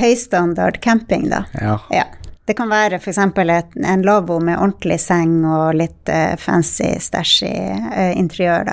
[0.00, 1.44] høystandard camping, da.
[1.60, 1.78] Ja.
[1.90, 2.10] ja.
[2.44, 3.18] Det kan være f.eks.
[3.18, 8.68] en lavvo med ordentlig seng og litt uh, fancy, stæsj i uh, interiør.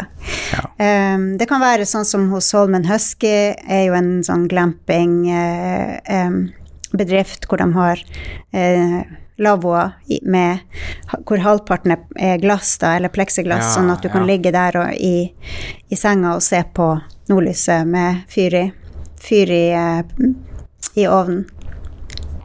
[0.51, 0.65] Ja.
[1.15, 5.95] Um, det kan være sånn som hos Holmen Husky, er jo en sånn glamping uh,
[6.03, 6.41] um,
[6.97, 8.01] bedrift hvor de har
[8.51, 9.01] eh,
[9.41, 9.91] lavvoer
[11.25, 14.13] hvor halvparten er glass, da, eller pleksiglass, ja, sånn at du ja.
[14.13, 15.31] kan ligge der og, i,
[15.89, 16.91] i, senga og se på
[17.31, 18.65] nordlyset med fyr i,
[19.21, 19.65] fyr i,
[21.01, 21.45] i ovnen.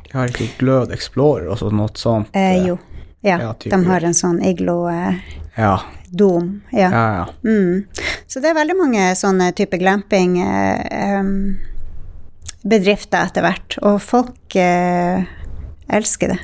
[0.06, 2.30] Jeg har ikke Glød Explorer og noe sånt?
[2.32, 2.78] Eh, eh, jo.
[3.26, 5.10] Ja, ja de har en sånn iglo-dom.
[5.58, 5.76] Eh, ja.
[6.70, 6.88] ja.
[6.88, 7.26] ja, ja.
[7.44, 7.84] Mm.
[8.26, 11.58] Så det er veldig mange sånne type glamping eh, um,
[12.66, 15.26] bedrifter etter hvert, og folk eh,
[15.92, 16.38] elsker det.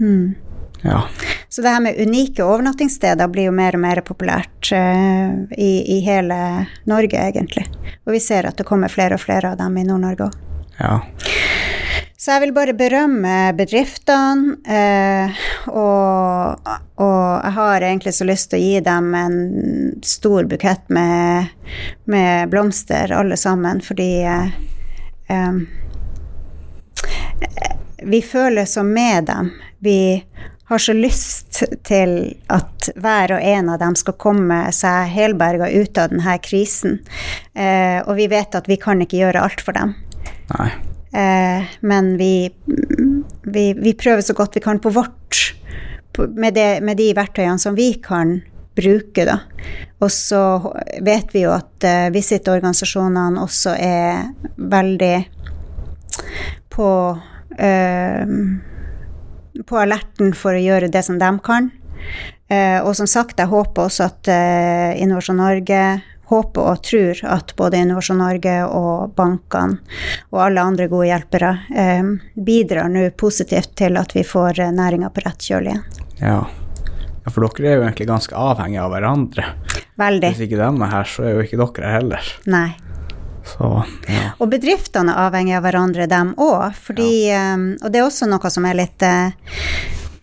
[0.00, 0.34] Mm.
[0.82, 1.02] Ja.
[1.48, 6.00] Så det her med unike overnattingssteder blir jo mer og mer populært eh, i, i,
[6.06, 6.38] hele
[6.88, 7.66] Norge, egentlig.
[8.06, 10.38] Og vi ser at det kommer flere og flere av dem i Nord-Norge òg.
[10.80, 10.94] Ja.
[12.20, 15.38] Så jeg vil bare berømme bedriftene, eh,
[15.72, 16.66] og,
[17.00, 19.38] og, jeg har egentlig så lyst til å gi dem en
[20.04, 21.48] stor bukett med,
[22.04, 24.52] med blomster, alle sammen, fordi eh,
[25.30, 25.54] eh,
[28.02, 29.52] vi føler så med dem.
[29.78, 30.24] Vi
[30.70, 32.12] har så lyst til
[32.46, 37.00] at hver og en av dem skal komme seg helberga ut av denne krisen.
[37.54, 39.96] Eh, og vi vet at vi kan ikke gjøre alt for dem.
[40.52, 40.70] Nei.
[41.10, 42.50] Eh, men vi,
[43.42, 45.56] vi, vi, prøver så godt vi kan på vårt
[46.14, 48.38] på, med, det, med, de verktøyene som vi kan
[48.76, 49.38] bruke, da.
[50.00, 50.42] Og så
[51.04, 55.14] vet vi jo at uh, Visit-organisasjonene også er veldig
[56.70, 56.90] på
[57.60, 58.34] uh,
[59.66, 61.68] på alerten for å gjøre det som de kan.
[62.50, 65.82] Uh, og som sagt, jeg håper også at uh, Innovasjon Norge
[66.30, 69.80] håper og tror at både Innovasjon Norge og bankene
[70.30, 75.10] og alle andre gode hjelpere eh, bidrar nå positivt til at vi får eh, næringa
[75.10, 75.82] på rett kjøl igjen.
[76.20, 76.38] Ja.
[77.32, 79.48] For dere er jo egentlig ganske avhengige av hverandre.
[80.00, 80.30] Veldig.
[80.34, 82.32] Hvis ikke dem er her, så er jo ikke dere her heller.
[82.50, 82.68] Nei.
[83.50, 83.70] Så,
[84.06, 84.26] ja.
[84.38, 86.76] Og bedriftene er avhengige av hverandre, dem òg.
[86.78, 87.54] Fordi ja.
[87.56, 89.32] um, Og det er også noe som er litt uh,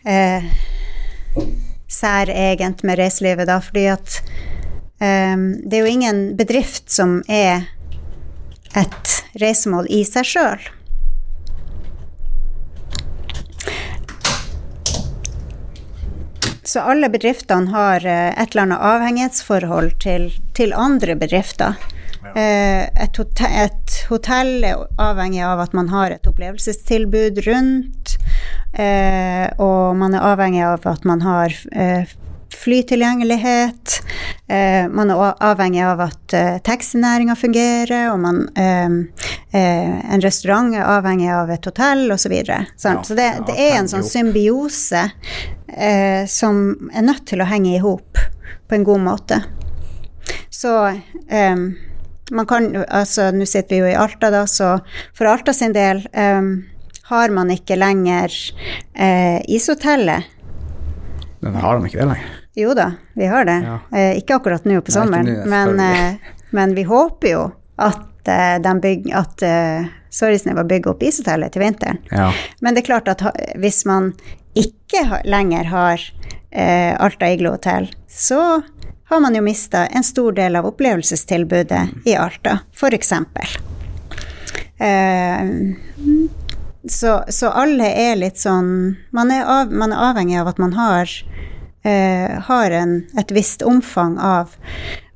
[0.07, 1.47] uh,
[1.91, 4.21] særegent med reiselivet, da, fordi at
[4.97, 7.67] Um, det er jo ingen bedrift som er
[8.73, 10.63] et reisemål i seg sjøl.
[16.77, 21.73] Så alle bedriftene har eh, et eller annet avhengighetsforhold til, til andre bedrifter.
[22.21, 22.33] Ja.
[22.35, 28.13] Uh, et, hotell, et, hotell, er avhengig av at man har et opplevelsestilbud rundt.
[28.77, 31.57] Uh, og man er avhengig av at man har
[32.67, 34.03] flytilgjengelighet.
[34.47, 38.97] Eh, man er avhengig av at eh, taxinæringa fungerer, og man, eh,
[39.55, 42.25] eh, en restaurant er avhengig av et hotell, osv.
[42.27, 45.05] Så, videre, Ja, så det, det er en sånn symbiose
[45.71, 48.19] eh, som er nødt til å henge i hop
[48.67, 49.41] på en god måte.
[50.51, 50.73] Så
[52.31, 54.73] man kan Altså, nå sitter vi jo i Alta, da, så
[55.15, 56.01] for Alta sin del
[57.07, 58.33] har man ikke lenger
[58.91, 60.27] eh, ishotellet.
[61.39, 62.36] Men har de ikke det lenger?
[62.57, 63.57] Jo da, vi har det.
[63.65, 63.77] Ja.
[63.97, 67.43] Eh, ikke akkurat nå på Nei, sommeren, nå, men, eh, men vi håper jo
[67.75, 72.01] at, eh, bygg, at eh, Sorrisneva bygger opp ishotellet til vinteren.
[72.09, 72.31] Ja.
[72.59, 73.31] Men det er klart at ha,
[73.61, 74.13] hvis man
[74.57, 76.01] ikke ha, lenger har
[76.49, 78.61] eh, Alta Iglo hotell, så
[79.09, 83.13] har man jo mista en stor del av opplevelsestilbudet i Alta, f.eks.
[84.77, 85.53] Eh,
[86.89, 88.69] så, så alle er litt sånn
[89.11, 91.11] Man er, av, man er avhengig av at man har,
[91.87, 94.51] eh, har en, et visst omfang av,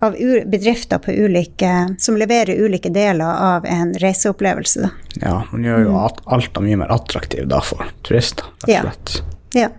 [0.01, 4.89] av u, bedrifter på ulike, som leverer ulike deler av en reiseopplevelse.
[5.21, 6.23] Ja, man gjør jo at-
[6.57, 8.73] er mye mer attraktiv da for turister, rett Mm.
[8.73, 8.79] Ja.
[8.81, 9.21] og slett.
[9.53, 9.69] Ja,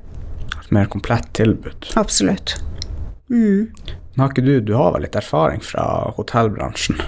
[0.63, 1.93] Et mer komplett tilbud.
[1.97, 2.55] absolutt.
[3.31, 3.73] Mm.
[4.15, 7.01] Men har ikke du, du har vel litt erfaring fra hotellbransjen?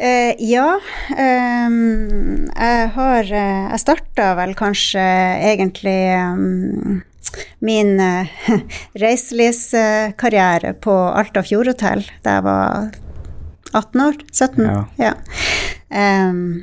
[0.00, 0.78] Eh, ja,
[1.16, 5.02] ehm, jeg har eh, Jeg starta vel kanskje
[5.50, 7.02] egentlig ehm,
[7.60, 8.26] min uh,
[9.40, 12.90] reiselivskarriere på Alta Fjordhotell da jeg var
[13.72, 14.14] 18 år.
[14.32, 14.70] 17.
[14.98, 15.12] Ja.
[15.90, 16.62] Ehm,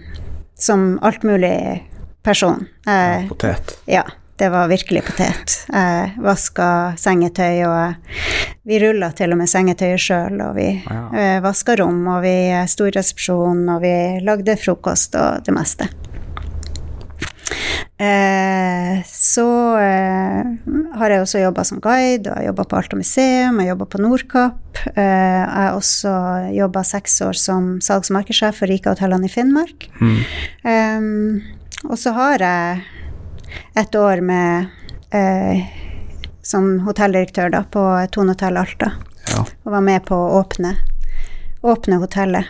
[0.59, 1.83] som altmulig
[2.23, 2.65] person.
[2.85, 3.77] Jeg- Potet?
[3.87, 4.03] ja,
[4.37, 5.65] det var virkelig potet.
[5.71, 7.93] Jeg vaska sengetøy, og
[8.67, 10.99] vi rulla til og med sengetøyet sjøl, og vi Ja.
[11.15, 15.53] eh, vaska rom, og vi eh, sto i resepsjonen, og vi lagde frokost og det
[15.55, 15.87] meste.
[17.97, 20.49] Eh, så eh,
[20.99, 24.01] har jeg også jobba som guide, og jeg jobba på Alta museum, jeg jobba på
[24.03, 24.81] Nordkapp.
[24.93, 26.13] Eh, jeg har også
[26.53, 29.89] jobba seks år som salgs- og markedssjef for Rika hotellene i Finnmark.
[29.97, 30.19] Mm.
[30.61, 32.85] Um, og så har jeg
[33.77, 34.69] et år med
[35.15, 35.65] eh,
[36.45, 37.83] som hotelldirektør da, på
[38.13, 38.93] Tone Hotell Alta.
[39.33, 39.41] Ja.
[39.65, 40.75] Og var med på å åpne,
[41.65, 42.45] åpne hotellet.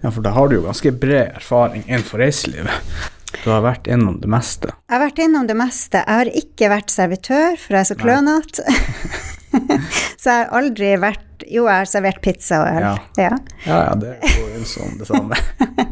[0.00, 3.11] ja, for da har du jo ganske bred erfaring innenfor reiselivet.
[3.44, 4.70] Du har vært innom det meste.
[4.88, 6.02] Jeg har vært innom det meste.
[6.04, 8.64] Jeg har ikke vært servitør, for jeg er så klønete.
[10.20, 12.84] så jeg har aldri vært Jo, jeg har servert pizza og øl.
[12.84, 12.92] Ja.
[13.18, 13.38] Ja.
[13.66, 15.36] Ja, ja, det går inn som det samme.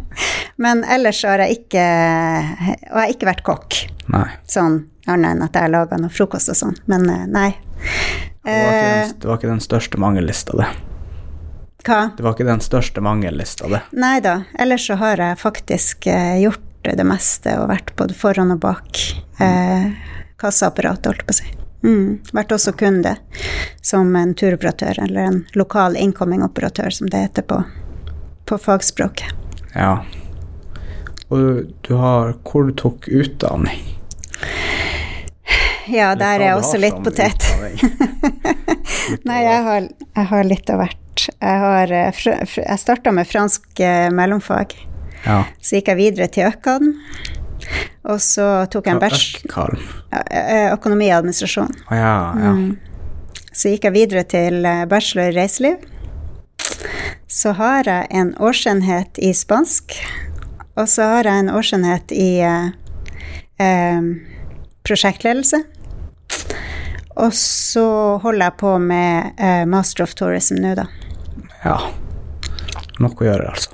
[0.63, 3.81] Men ellers har jeg ikke Og jeg har ikke vært kokk.
[4.15, 4.29] Nei.
[4.49, 4.79] Sånn
[5.11, 6.77] annet enn at jeg har laga noe frokost og sånn.
[6.93, 7.51] Men eh, nei.
[8.45, 10.69] Det var, Eh, den, det var ikke den største mangellista, det.
[11.85, 11.99] hva?
[12.17, 13.81] Det var ikke den største mangellista, det.
[13.93, 14.39] Nei da.
[14.57, 19.01] Ellers så har jeg faktisk eh, gjort det meste og vært både foran og bak
[19.43, 19.91] eh,
[20.41, 21.51] kassaapparatet, holdt på å si.
[21.85, 22.21] Mm.
[22.37, 23.17] Vært også kunde
[23.85, 27.63] som en turoperatør, eller en lokal incoming-operatør, som det heter på,
[28.49, 29.33] på fagspråket.
[29.75, 30.01] Ja.
[31.31, 33.85] Og du, har Hvor du tok utdanning?
[35.91, 37.47] Ja, der er jeg også litt potet.
[39.29, 41.25] Nei, jeg har, jeg har litt av hvert.
[41.31, 42.23] Jeg, har, eh,
[42.61, 44.90] jeg starta med fransk mellomfag mellomfag.
[45.27, 45.43] Ja.
[45.61, 46.93] Så gikk jeg videre til Økadm.
[48.09, 49.25] Og så tok jeg en bæsj...
[50.73, 51.75] Økonomi og administrasjon.
[51.93, 52.53] Ja, ja.
[52.57, 52.79] Mm.
[53.53, 55.83] Så gikk jeg videre til bachelor i reiseliv.
[57.31, 59.95] Så har jeg en årsenhet i spansk.
[60.79, 64.09] Og så har jeg en årsenhet i eh,
[64.87, 65.63] prosjektledelse.
[67.21, 67.85] Og så
[68.23, 70.87] holder jeg på med eh, Master of Tourism nå, da.
[71.67, 71.77] ja.
[73.01, 73.73] Nok å gjøre, altså.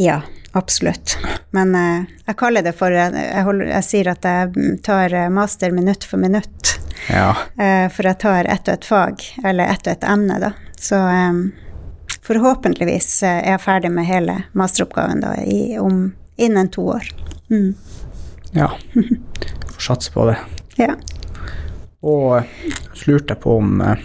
[0.00, 0.22] Ja,
[0.52, 1.16] absolutt.
[1.50, 5.30] Men eh, jeg kaller det for Jeg, jeg, holder, jeg sier at jeg tar eh,
[5.32, 6.74] master minutt for minutt.
[7.08, 7.32] Ja.
[7.58, 10.52] Eh, for jeg tar ett og ett fag, eller ett og ett emne, da.
[10.78, 11.32] Så eh,
[12.22, 17.08] forhåpentligvis eh, er jeg ferdig med hele masteroppgaven da i, om, innen to år.
[17.50, 17.74] Mm.
[18.56, 18.70] ja.
[19.72, 20.38] Får satse på det.
[20.80, 20.94] Ja.
[22.02, 22.42] Og
[22.98, 24.00] slurte jeg på om eh,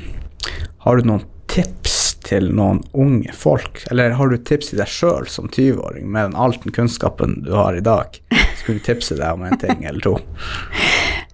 [0.83, 1.96] Har du noen tips
[2.27, 3.85] til noen unge folk?
[3.91, 7.53] Eller har du tips til deg sjøl som 20-åring med den all den kunnskapen du
[7.55, 8.19] har i dag?
[8.59, 10.17] Skulle du tipse deg om en ting eller to?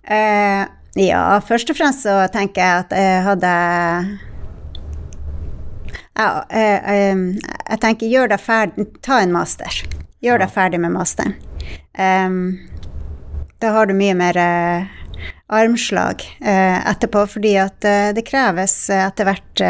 [0.05, 0.63] Uh,
[1.09, 3.53] ja, først og fremst så tenker jeg at jeg hadde
[6.13, 9.81] ja, uh, um, Jeg tenker gjør deg ferdig Ta en master.
[10.23, 11.33] Gjør deg ferdig med masteren.
[11.97, 12.59] Um,
[13.63, 15.01] da har du mye mer uh,
[15.53, 17.85] armslag etterpå, fordi at
[18.15, 19.61] det kreves etter hvert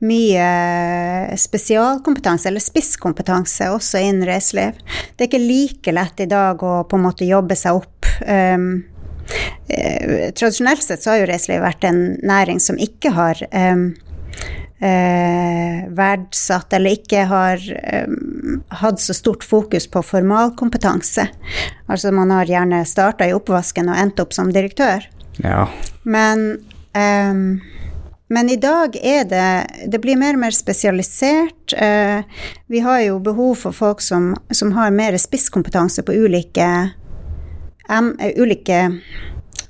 [0.00, 4.78] mye spesialkompetanse, eller spisskompetanse, også innen reiseliv.
[5.16, 8.08] Det er ikke like lett i dag å på en måte jobbe seg opp.
[8.24, 8.70] Um,
[9.68, 13.90] eh, Tradisjonelt sett så har jo reiseliv vært en næring som ikke har um,
[14.80, 18.08] eh, verdsatt eller ikke har eh,
[18.80, 21.26] hatt så stort fokus på formalkompetanse.
[21.90, 25.04] Altså man har gjerne starta i oppvasken og endt opp som direktør.
[25.44, 25.66] Ja.
[26.02, 26.48] Men
[26.96, 27.60] ehm,
[28.32, 31.72] men i dag er det Det blir mer og mer spesialisert.
[31.74, 32.22] Eh,
[32.66, 36.68] vi har jo behov for folk som, som har mer spisskompetanse på ulike,
[37.88, 39.00] eh, ulike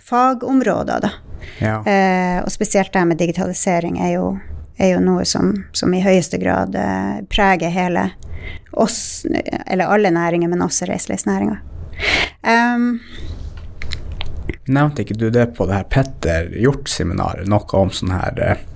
[0.04, 1.10] fagområder, da.
[1.58, 1.78] ja.
[1.86, 4.28] Eh, og spesielt det med digitalisering er jo,
[4.76, 6.76] er jo noe som, som i høyeste grad
[7.32, 8.10] preger hele
[8.72, 9.24] oss,
[9.66, 11.56] eller alle næringer, men også reiselivsnæringa.
[12.44, 13.00] Um,
[14.70, 18.66] Nevnte ikke du det på det her Petter Hjort-seminaret, noe om sånn her eh,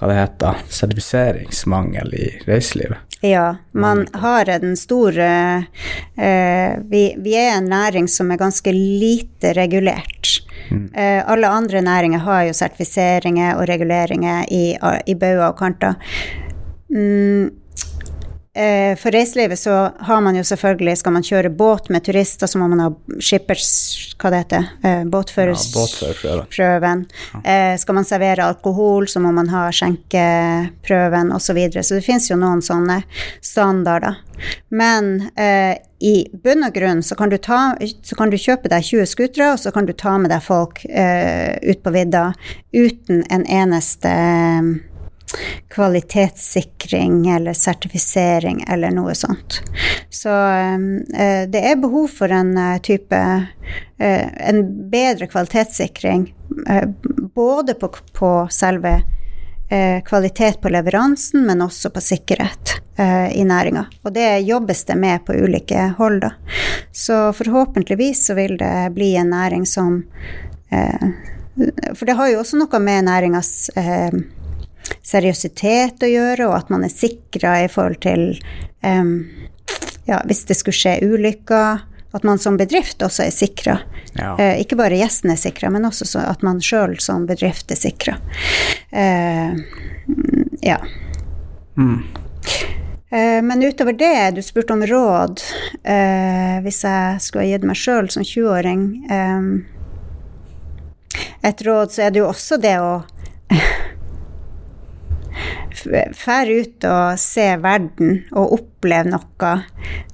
[0.00, 3.04] hva det heter, sertifiseringsmangel i reiselivet?
[3.20, 5.64] Ja, man har en stor eh,
[6.88, 10.38] vi, vi, er en næring som er ganske lite regulert.
[10.70, 10.86] Mm.
[10.94, 14.64] Uh, alle andre næringer har jo sertifiseringer og reguleringer i,
[15.06, 15.98] i bauger og kanter.
[16.88, 17.50] Mm,
[18.98, 22.66] for reiselivet så har man jo selvfølgelig Skal man kjøre båt med turister, så må
[22.72, 22.88] man ha
[23.22, 23.68] skippers
[24.18, 27.04] Hva det heter eh, Båtførerprøven.
[27.30, 31.50] Ja, eh, skal man servere alkohol, så må man ha skjenkeprøven osv.
[31.50, 31.82] Så, videre.
[31.86, 33.00] så det fins jo noen sånne
[33.42, 34.18] standarder.
[34.68, 38.86] Men eh, i bunn og grunn så kan, du ta, så kan du kjøpe deg
[38.86, 42.30] 20 scootere, og så kan du ta med deg folk eh, ut på vidda
[42.72, 44.70] uten en eneste eh,
[45.68, 49.60] kvalitetssikring eller sertifisering eller noe sånt.
[50.10, 56.34] Så eh, det er behov for en eh, type eh, En bedre kvalitetssikring
[57.34, 59.02] både på, på selve
[60.04, 63.84] kvalitet på leveransen, men også på sikkerhet eh, i næringa.
[64.02, 66.32] Og det jobbes det med på ulike hold, da.
[66.90, 70.02] Så forhåpentligvis så vil det bli en næring som
[71.94, 74.10] For det har jo også noe med næringas eh,
[75.06, 78.26] seriøsitet å gjøre, og at man er sikra i forhold til
[78.84, 79.14] um,
[80.08, 81.86] ja, hvis det skulle skje ulykker.
[82.10, 83.76] At man som bedrift også er sikra.
[84.16, 84.32] Ja.
[84.34, 88.16] Uh, ikke bare gjestene er sikra, men også at man sjøl som bedrift er sikra.
[88.90, 89.54] Uh,
[90.66, 90.80] ja.
[91.78, 92.00] Mm.
[93.14, 95.44] Uh, men utover det, du spurte om råd.
[96.66, 99.52] hvis jeg skulle ha gitt meg sjøl som 20-åring um,
[101.46, 103.00] et råd, så er det jo også det å
[105.72, 109.52] Fær ut og se verden og oppleve noe.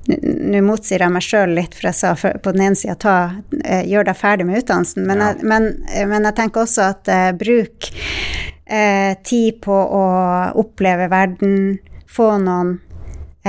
[0.07, 3.17] Nå motsier jeg meg sjøl litt, for jeg sa på den ene sida
[3.65, 5.33] eh, gjør deg ferdig med utdannelsen, men, ja.
[5.33, 5.71] jeg, men,
[6.13, 10.05] men jeg tenker også at uh, bruk uh, tid på å
[10.63, 11.57] oppleve verden,
[12.07, 12.77] få noen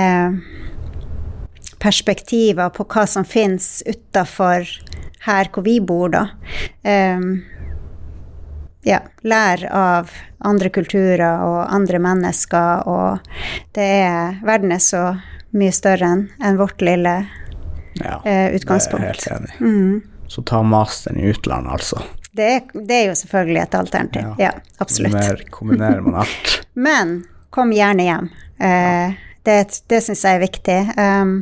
[0.00, 0.40] uh,
[1.78, 4.66] perspektiver på hva som fins utafor
[5.28, 6.24] her hvor vi bor, da.
[6.82, 7.42] Um,
[8.88, 10.12] ja, lære av
[10.48, 13.18] andre kulturer og andre mennesker, og
[13.76, 15.02] det er Verden er så
[15.56, 17.14] mye større enn en vårt lille
[17.98, 19.02] ja, eh, utgangspunkt.
[19.02, 19.58] Det er helt enig.
[19.60, 20.24] Mm.
[20.28, 22.02] Så ta masteren i utlandet, altså.
[22.38, 24.26] Det er, det er, jo selvfølgelig et alternativ.
[24.26, 25.16] Ja, ja absolutt.
[25.16, 26.58] Mer kombinerer man alt.
[26.88, 27.22] Men
[27.54, 28.28] kom gjerne hjem.
[28.60, 29.16] Eh,
[29.48, 29.56] det
[29.88, 30.78] det syns jeg er viktig.
[31.00, 31.38] Um,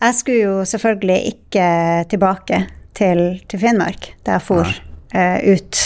[0.00, 1.68] jeg skulle jo selvfølgelig ikke
[2.10, 2.64] tilbake
[2.96, 4.85] til, til Finnmark da jeg for uh,
[5.16, 5.78] ut.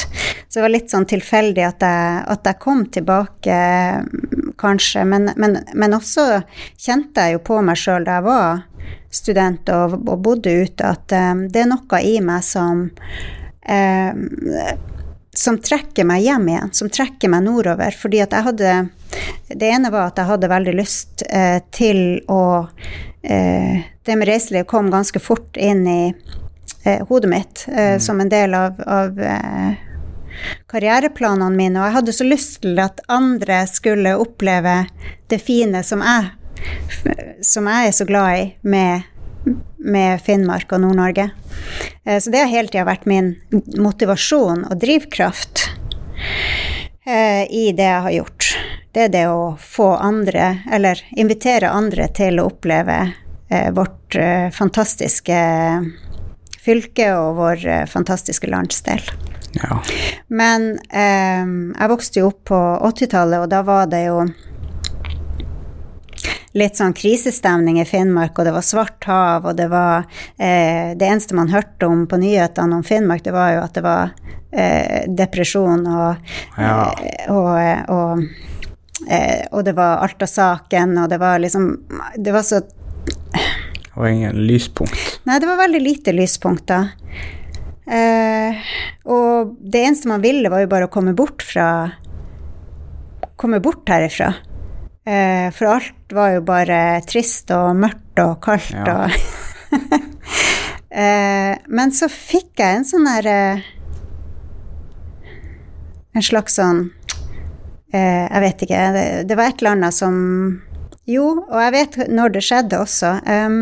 [0.49, 3.59] Så det var litt sånn tilfeldig at jeg, at jeg kom tilbake,
[4.59, 5.05] kanskje.
[5.07, 6.43] Men, men, men, også
[6.75, 8.65] kjente jeg jo på meg sjøl da jeg var
[9.15, 14.75] student og, og bodde ute, at um, det er noe i meg som uh,
[15.31, 17.95] som trekker meg hjem igjen, som trekker meg nordover.
[17.97, 18.73] Fordi at jeg hadde
[19.51, 24.67] Det ene var at jeg hadde veldig lyst uh, til å uh, Det med reiseliv
[24.71, 26.03] kom ganske fort inn i
[26.87, 28.01] uh, hodet mitt mm.
[28.01, 29.19] som en del av, av
[30.71, 34.85] karriereplanene mine, og jeg hadde så lyst til at andre skulle oppleve
[35.31, 36.31] det fine som jeg,
[37.47, 39.07] som jeg er så glad i med,
[39.79, 41.31] med Finnmark og Nord-Norge.
[42.05, 43.35] Eh, så det har hele tida vært min
[43.79, 45.67] motivasjon og drivkraft
[47.07, 48.53] eh, i det jeg har gjort.
[48.91, 54.17] Det er det å få andre, eller invitere andre til å oppleve eh, vårt
[54.53, 55.37] fantastiske
[56.71, 59.03] fylke og vår fantastiske landsdel.
[59.59, 59.81] Ja.
[60.31, 61.43] Men eh,
[61.75, 64.23] jeg vokste jo opp på 80-tallet, og da var det jo
[66.59, 70.07] litt sånn krisestemning i Finnmark, og det var svart hav, og det var
[70.37, 73.85] eh, Det eneste man hørte om på nyhetene om Finnmark, det var jo at det
[73.87, 74.15] var
[74.51, 76.75] eh, depresjon og, ja.
[77.31, 78.25] og, og, og,
[79.07, 81.71] eh, og det var Alta-saken, og det var liksom
[82.17, 82.63] Det var så
[84.01, 85.21] Var ingen lyspunkt?
[85.29, 86.91] Nei, det var veldig lite lyspunkter.
[87.91, 88.61] Eh,
[89.11, 91.67] og det eneste man ville, var jo bare å komme bort fra
[93.41, 94.35] Komme bort herifra.
[95.09, 96.79] Eh, for alt var jo bare
[97.09, 99.07] trist og mørkt og kaldt Ja.
[99.07, 99.11] og
[100.93, 103.63] eh, Men så fikk jeg en sånn der eh,
[106.15, 106.83] En slags sånn
[107.95, 108.83] eh, Jeg vet ikke.
[108.99, 110.21] Det, det var et eller annet som
[111.09, 113.17] Jo, og jeg vet når det skjedde også.
[113.27, 113.57] Em,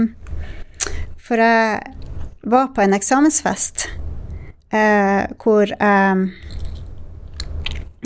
[1.29, 1.95] for jeg
[2.49, 3.89] var på en eksamensfest
[4.73, 6.29] eh, hvor jeg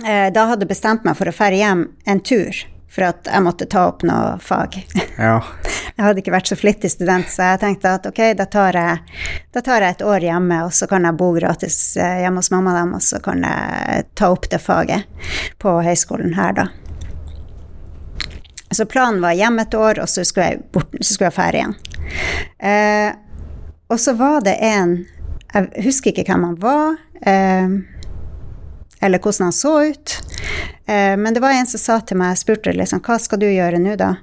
[0.06, 3.68] eh, da hadde bestemt meg for å fære hjem en tur for at jeg måtte
[3.72, 4.76] ta opp noe fag.
[5.16, 5.38] Ja.
[5.96, 9.18] Jeg hadde ikke vært så flittig student, så jeg tenkte at ok, da tar jeg,
[9.52, 12.48] da tar jeg et år hjemme, og så kan jeg bo gratis eh, hjemme hos
[12.50, 15.28] mamma og dem, og så kan jeg ta opp det faget
[15.60, 16.64] på høyskolen her, da.
[18.72, 21.60] Så planen var hjem et år, og så skulle jeg, bort, så skulle jeg fære
[21.60, 21.76] igjen.
[22.58, 23.10] Eh,
[23.92, 25.02] og så var det en
[25.52, 27.68] Jeg husker ikke hvem han var, eh,
[29.04, 30.14] eller hvordan han så ut.
[30.86, 33.50] Eh, men det var en som sa til meg, jeg spurte liksom, hva skal du
[33.50, 34.14] gjøre nå, da?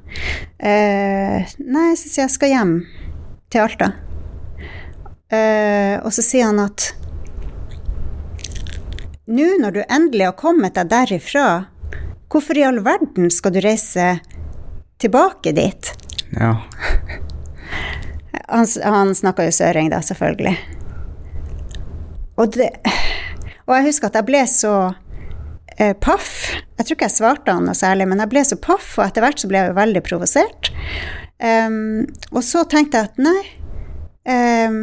[0.58, 2.74] Eh, nei, så sier jeg, jeg skal hjem
[3.54, 3.92] til Alta.
[5.30, 6.90] Eh, og så sier han at
[9.30, 11.48] nå når du endelig har kommet deg derifra,
[12.34, 14.16] hvorfor i all verden skal du reise
[14.98, 15.94] tilbake dit?
[16.34, 16.56] Ja.
[18.50, 20.56] Han, han snakka jo søring, da, selvfølgelig.
[22.40, 22.70] Og, det,
[23.68, 24.74] og jeg husker at jeg ble så
[25.78, 26.56] eh, paff.
[26.78, 29.26] Jeg tror ikke jeg svarte han noe særlig, men jeg ble så paff, og etter
[29.26, 30.72] hvert så ble jeg jo veldig provosert.
[31.40, 33.42] Um, og så tenkte jeg at nei,
[34.28, 34.80] um,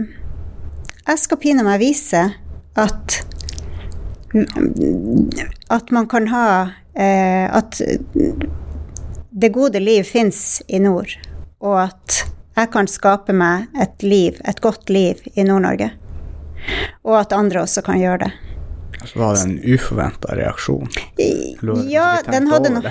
[1.06, 2.22] jeg skal pinadø meg vise
[2.80, 3.22] at
[5.70, 6.46] at man kan ha
[6.92, 7.80] eh, At
[9.30, 11.12] det gode liv fins i nord,
[11.60, 12.24] og at
[12.56, 15.90] jeg kan skape meg et liv, et godt liv i Nord-Norge.
[17.04, 18.32] Og at andre også kan gjøre det.
[19.04, 20.88] Så var det en uforventa reaksjon.
[21.20, 22.88] Eller Ja, den hadde, nok,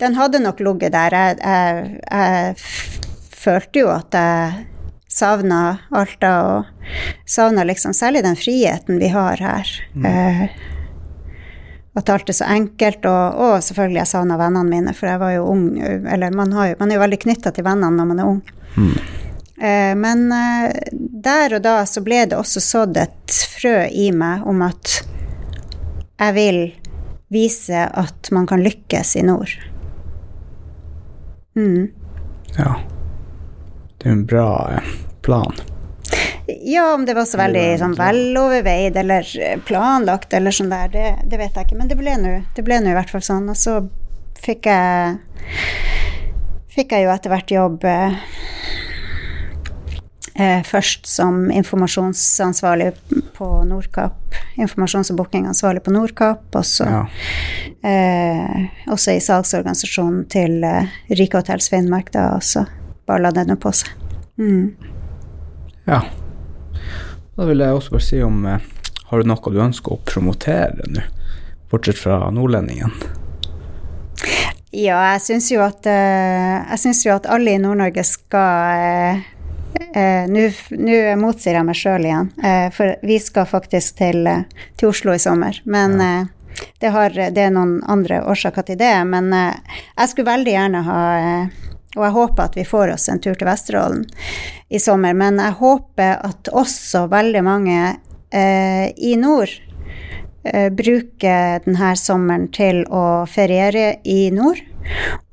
[0.00, 1.14] den hadde nok ligget der.
[1.14, 2.56] Jeg, jeg, jeg
[3.42, 4.66] følte jo at jeg
[5.12, 5.60] savna
[5.92, 6.88] Alta, og
[7.28, 9.74] savna liksom særlig den friheten vi har her.
[10.08, 10.46] Eh,
[12.00, 15.36] at alt er så enkelt, og, og selvfølgelig jeg savna vennene mine, for jeg var
[15.36, 15.66] jo ung.
[15.84, 18.42] Eller man, har jo, man er jo veldig knytta til vennene når man er ung.
[18.76, 24.46] Eh, men eh, der og da så ble det også sådd et frø i meg
[24.48, 25.02] om at
[26.22, 26.62] jeg vil
[27.32, 29.52] vise at man kan lykkes i nord.
[31.56, 31.92] Mm.
[32.56, 32.80] Ja.
[33.98, 35.54] Det er en bra eh, plan.
[36.46, 39.28] Ja, om det var så veldig sånn veloverveid eller
[39.66, 41.78] planlagt eller sånn der, det, det vet jeg ikke.
[41.78, 42.16] Men det ble
[42.82, 43.46] nå i hvert fall sånn.
[43.52, 43.78] Og så
[44.42, 45.20] fikk jeg
[46.72, 48.14] fikk jeg jo etter hvert jobb eh,
[50.40, 52.92] eh, først som informasjonsansvarlig
[53.36, 54.38] på Nordkapp.
[54.60, 57.02] Informasjons- og bookingansvarlig på Nordkapp, og så Ja.
[57.84, 62.66] eh, også i salgsorganisasjonen til eh, Rike Hotels Finnmark, da, og så
[63.08, 63.90] la det nå på seg.
[64.38, 64.74] Mm.
[65.86, 66.00] ja.
[67.36, 68.58] Da vil jeg også bare si om eh,
[69.10, 71.02] Har du noe du ønsker å promotere nå?
[71.70, 72.92] Bortsett fra nordlendingen.
[74.72, 79.18] Ja, jeg syns jo eh, jo at alle i Nord-Norge skal eh,
[79.92, 84.46] eh, Nå motsier jeg meg sjøl igjen, eh, for vi skal faktisk til, eh,
[84.80, 85.60] til Oslo i sommer.
[85.68, 86.22] Men eh,
[86.80, 88.94] det, har, det er noen andre årsaker til det.
[89.12, 91.02] Men jeg skulle veldig gjerne ha
[91.92, 94.06] og jeg håper at vi får oss en tur til Vesterålen
[94.72, 95.12] i sommer.
[95.12, 97.80] Men jeg håper at også veldig mange
[98.32, 99.52] eh, i nord
[100.44, 104.62] eh, bruker denne sommeren til å feriere i nord.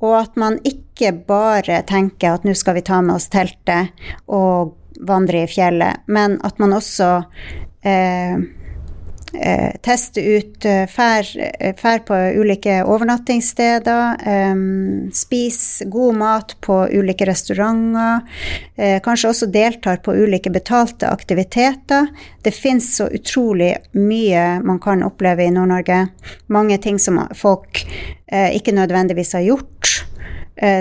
[0.00, 3.90] Og at man ikke bare tenker at nå skal vi ta med oss teltet
[4.30, 7.10] og vandre i fjellet, men at man også
[7.88, 8.36] eh,
[9.34, 14.62] eh, teste ut eh, fær, eh, fær på ulike overnattingssteder, eh,
[15.14, 18.20] spis god mat på ulike restauranter,
[18.76, 22.08] eh, kanskje også deltar på ulike betalte aktiviteter.
[22.42, 26.08] Det fins så utrolig mye man kan oppleve i Nord-Norge.
[26.48, 27.84] Mange ting som folk
[28.26, 29.76] eh, ikke nødvendigvis har gjort,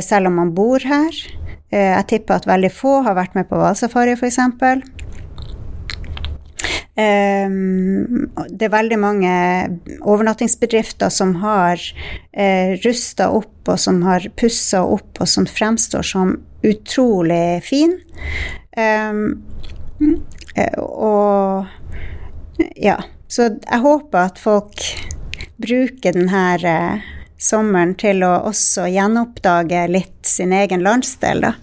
[0.04, 1.16] selv om man bor her.
[1.72, 4.42] Jeg tipper at veldig få har vært med på hvalsafari, f.eks.
[7.00, 9.34] Um, det er veldig mange
[10.02, 16.34] overnattingsbedrifter som har uh, rusta opp og som har pussa opp og som fremstår som
[16.66, 17.96] utrolig fin.
[18.76, 19.22] Um,
[20.58, 22.98] uh, og ja,
[23.32, 24.84] så jeg håper at folk
[25.62, 27.08] bruker denne uh,
[27.40, 31.54] sommeren til å også gjenoppdage litt sin egen landsdel, da.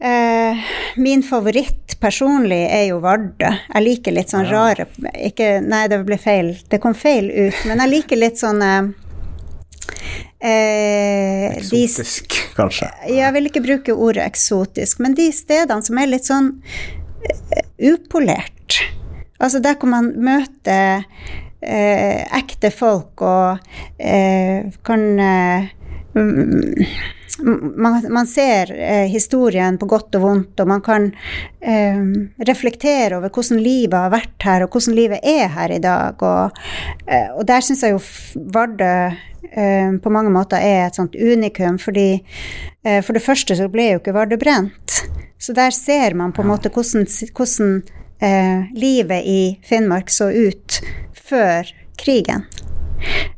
[0.00, 0.58] Eh,
[0.96, 3.48] min favoritt personlig er jo Vardø.
[3.50, 4.52] Jeg liker litt sånn Ja.
[4.52, 6.56] rare ikke, Nei, det ble feil.
[6.70, 7.54] Det kom feil ut.
[7.66, 8.82] Men jeg liker litt sånn eh,
[10.40, 12.92] de, Eksotisk, kanskje.
[13.08, 18.78] Jeg vil ikke bruke ordet eksotisk, men de stedene som er litt sånn uh, upolert.
[19.40, 21.04] Altså der hvor man møter
[21.62, 23.58] eh, ekte folk og
[23.98, 25.04] eh, kan
[27.76, 31.10] man, man ser eh, historien på godt og vondt, og man kan
[31.60, 32.00] eh,
[32.48, 36.22] reflektere over hvordan livet har vært her, og hvordan livet er her i dag.
[36.22, 36.62] Og,
[37.06, 38.02] eh, og der syns jeg jo
[38.54, 38.92] Vardø
[39.52, 43.92] eh, på mange måter er et sånt unikum, fordi eh, for det første så ble
[43.92, 45.02] jo ikke Vardø brent.
[45.38, 47.76] Så der ser man på en måte hvordan, hvordan
[48.20, 50.80] eh, livet i Finnmark så ut
[51.14, 52.48] før krigen.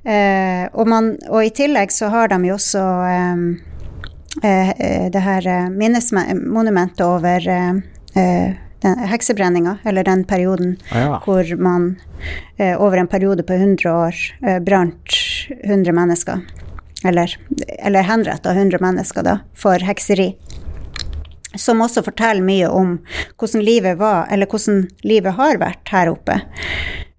[0.05, 3.43] Eh, og, man, og i tillegg så har de jo også eh,
[4.43, 7.81] eh, det her eh, minnesmonumentet over eh,
[8.17, 11.19] eh, den heksebrenninga, eller den perioden Ah, ja.
[11.27, 11.91] hvor man
[12.81, 14.17] over en periode på 100 år
[14.65, 15.17] brant
[15.65, 16.41] 100 mennesker.
[17.05, 17.35] Eller,
[17.79, 20.31] eller henretta 100 mennesker, da, for hekseri.
[21.61, 22.97] Som også forteller mye om
[23.37, 26.41] hvordan livet var, eller hvordan livet har vært her oppe.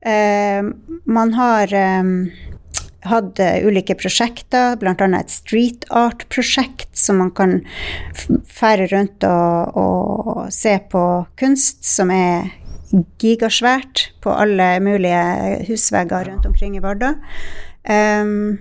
[0.02, 0.64] Eh,
[1.06, 2.04] man har eh,
[3.10, 4.96] hatt eh, ulike prosjekter, bl.a.
[5.20, 7.60] et street art-prosjekt, som man kan
[8.50, 11.06] fære rundt og, og se på
[11.40, 12.52] kunst som er
[13.22, 17.14] gigasvært på alle mulige husvegger rundt omkring i Vardø.
[17.88, 18.60] Um,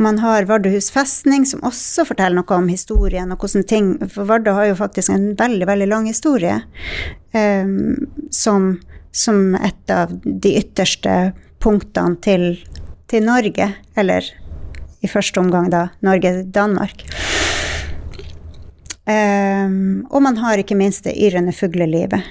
[0.00, 4.54] man har Vardøhus festning, som også forteller noe om historien og hvordan ting For Vardø
[4.56, 6.56] har jo faktisk en veldig, veldig lang historie
[7.36, 8.72] um, som,
[9.12, 12.52] som et av de ytterste punktene til,
[13.10, 14.26] til Norge, eller
[15.00, 17.04] i første omgang da Norge-Danmark.
[19.10, 22.22] Um, og man har ikke minst det yrende fuglelivet.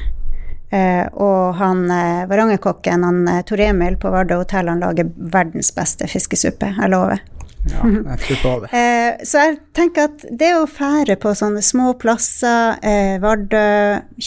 [0.69, 5.71] Uh, og han uh, Varangerkokken, han uh, Tor Emil på Vardø hotell, han lager verdens
[5.75, 7.23] beste fiskesuppe, jeg lover.
[7.69, 8.69] Ja, jeg tror på det.
[8.71, 12.77] uh, så jeg tenker at det å fære på sånne små plasser,
[13.23, 13.65] Vardø,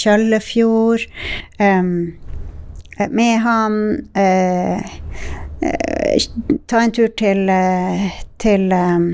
[0.03, 1.07] Kjøllefjord,
[1.62, 1.95] em,
[2.98, 4.78] eh, Mehamn eh,
[5.60, 6.23] eh,
[6.66, 9.06] Ta en tur til, eh, til em,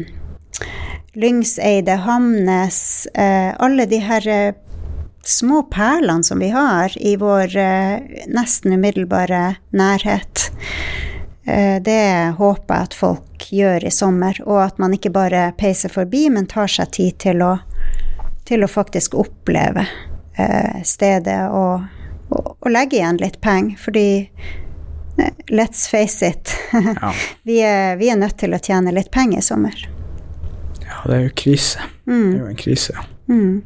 [1.15, 4.55] Lyngseide, Hamnes eh, Alle de her
[5.29, 7.53] små perlene som vi har i vår
[8.33, 10.47] nesten umiddelbare nærhet.
[11.85, 12.05] Det
[12.39, 16.49] håper jeg at folk gjør i sommer, og at man ikke bare peiser forbi, men
[16.49, 17.51] tar seg tid til å,
[18.49, 19.85] til å faktisk oppleve
[20.89, 21.85] stedet og,
[22.69, 24.07] og legge igjen litt penger, fordi
[25.19, 26.53] eh, let's face it,
[27.03, 27.13] Ja.
[27.49, 29.75] vi, er, vi er nødt til å tjene litt penger i sommer.
[30.85, 31.89] ja, det er jo krise.
[32.09, 32.95] Det er jo en krise.
[33.29, 33.59] Mm.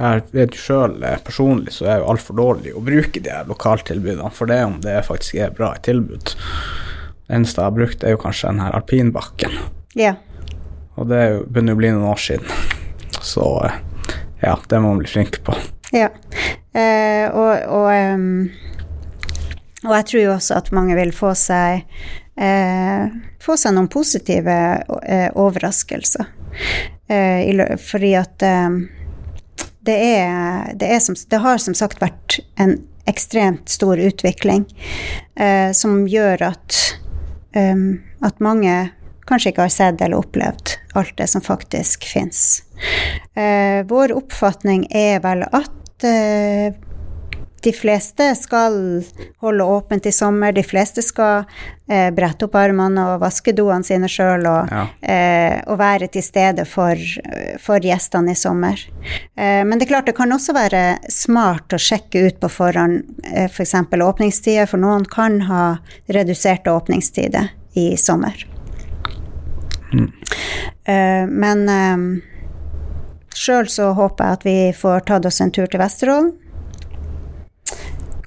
[0.00, 0.94] Jeg vet jo sjøl
[1.26, 4.78] personlig så er jeg jo altfor dårlig å bruke de her lokaltilbudene for det om
[4.80, 6.32] det faktisk er bra tilbud.
[6.32, 9.58] Det eneste jeg har brukt, er jo kanskje den her alpinbakken.
[10.00, 10.14] Ja.
[10.96, 11.20] Og det
[11.52, 12.48] begynner jo, å bli noen år siden.
[13.20, 13.76] Så eh,
[14.42, 15.54] ja, det må man bli flink på.
[15.92, 16.10] Ja.
[16.72, 18.50] Eh, og, og, um,
[19.84, 21.82] og jeg tror jo også at mange vil få seg
[22.38, 23.10] eh,
[23.42, 24.56] få seg noen positive
[25.02, 26.30] eh, overraskelser.
[27.10, 28.46] Eh, fordi at
[29.80, 32.76] det er, det, er som, det har som sagt vært en
[33.10, 34.66] ekstremt stor utvikling
[35.34, 36.78] eh, som gjør at,
[37.56, 38.74] um, at mange
[39.30, 42.62] kanskje ikke har sett eller opplevd alt det som faktisk fins.
[43.38, 46.72] Eh, vår oppfatning er vel at eh,
[47.60, 49.04] de fleste skal
[49.44, 51.42] holde åpent i sommer, de fleste skal
[51.92, 54.86] eh, brette opp armene og vaske doene sine sjøl og, Ja.
[55.04, 56.96] eh, og være til stede for,
[57.60, 58.80] for gjestene i sommer.
[59.36, 63.02] Eh, men det er klart det kan også være smart å sjekke ut på forhånd
[63.28, 63.76] eh, f.eks.
[63.92, 65.64] For åpningstider, for noen kan ha
[66.08, 68.40] reduserte åpningstider i sommer.
[70.84, 72.22] Eh, men eh,
[73.36, 76.32] sjøl så håper jeg at vi får tatt oss en tur til Vesterålen.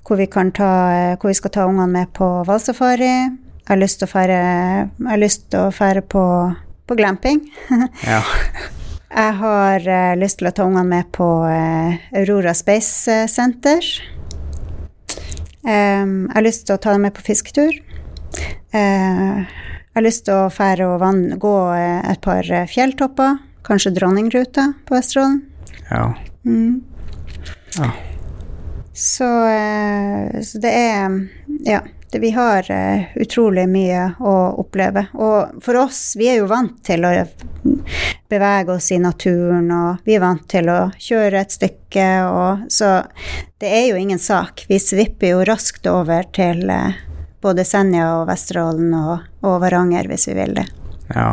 [0.04, 3.10] Hvor vi, kan ta, eh, hvor vi skal ta ungene med på hvalsafari.
[3.10, 6.24] Jeg har lyst til å fære, på,
[6.88, 7.46] på glamping.
[8.04, 8.24] Ja.
[9.14, 13.86] Jeg har uh, lyst til å ta ungene med på uh, Aurora Space Center.
[15.62, 17.78] Um, jeg har lyst til å ta dem med på fisketur.
[18.74, 19.46] Uh,
[19.94, 23.36] jeg har lyst til å fære og vann, gå eh, et par eh, fjelltopper.
[23.64, 25.42] Kanskje Dronningruta på Vesterålen.
[25.90, 26.14] ja.
[26.46, 26.82] Mm.
[27.78, 27.92] Ja.
[28.94, 31.30] Så, eh, så det er
[31.66, 31.80] Ja.
[32.12, 35.08] det, vi har uh, utrolig mye å oppleve.
[35.14, 37.14] Og for oss, vi er jo vant til å
[38.30, 42.92] bevege oss i naturen, og vi er vant til å kjøre et stykke, og så
[43.58, 44.66] det er jo ingen sak.
[44.70, 46.94] Vi svipper jo raskt over til uh,
[47.42, 50.68] både Senja og Vesterålen og, og Varanger hvis vi vil det.
[51.16, 51.32] Ja.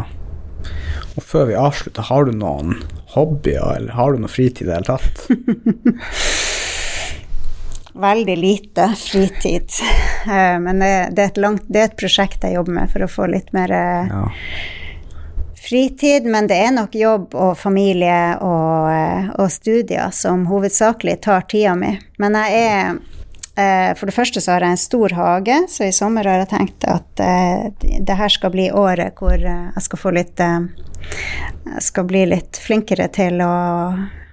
[1.21, 2.79] Og før vi avslutter, har du noen
[3.13, 5.29] hobbyer, eller har du noe fritid i det hele tatt?
[8.01, 9.69] Veldig lite fritid.
[10.25, 13.11] Eh, men det, det, er langt, det, er et prosjekt jeg jobber med for å
[13.11, 14.25] få litt mer eh, ja.
[15.61, 16.25] fritid.
[16.25, 21.77] Men det er nok jobb og familie og, eh, og studier som hovedsakelig tar tida
[21.77, 22.01] mi.
[22.23, 22.97] Men jeg er
[23.99, 26.87] for det første så har jeg en stor hage, så i sommer har jeg tenkt
[26.89, 27.23] at
[27.81, 33.09] det her skal bli året hvor jeg skal få litt Jeg skal bli litt flinkere
[33.13, 33.53] til å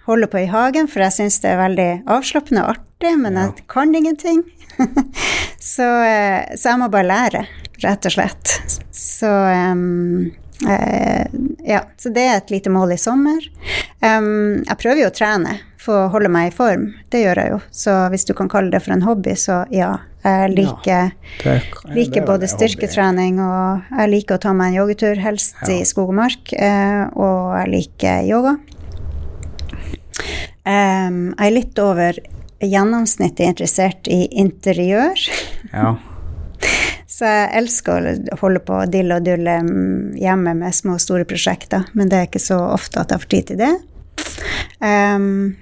[0.07, 3.47] holde på i hagen, for jeg syns det er veldig avslappende og artig, men ja.
[3.49, 4.43] jeg kan ingenting.
[5.73, 7.45] så, eh, så, jeg må bare lære,
[7.83, 8.53] rett og slett.
[8.95, 10.29] Så um,
[10.63, 11.25] uh,
[11.67, 13.49] ja, så det er et lite mål i sommer.
[13.99, 15.57] Um, jeg prøver jo å trene
[15.87, 16.89] for å holde meg i form.
[17.11, 17.59] Det gjør jeg jo.
[17.83, 19.95] Så hvis du kan kalle det for en hobby, så ja.
[20.27, 21.11] Jeg liker,
[21.45, 21.51] ja,
[21.95, 25.77] liker både styrketrening og jeg liker å ta meg en joggetur, helst ja.
[25.77, 26.51] i skog og mark.
[26.51, 28.57] Uh, og jeg liker yoga.
[30.67, 32.19] Um, jeg er litt over
[32.59, 35.21] gjennomsnittet interessert i interiør.
[35.71, 35.95] Ja.
[37.17, 39.61] Så jeg elsker å holde på og dille og dulle
[40.19, 43.31] hjemme med små og store prosjekter, men det er ikke så ofte at jeg får
[43.31, 43.71] tid til det.
[44.83, 45.55] Um,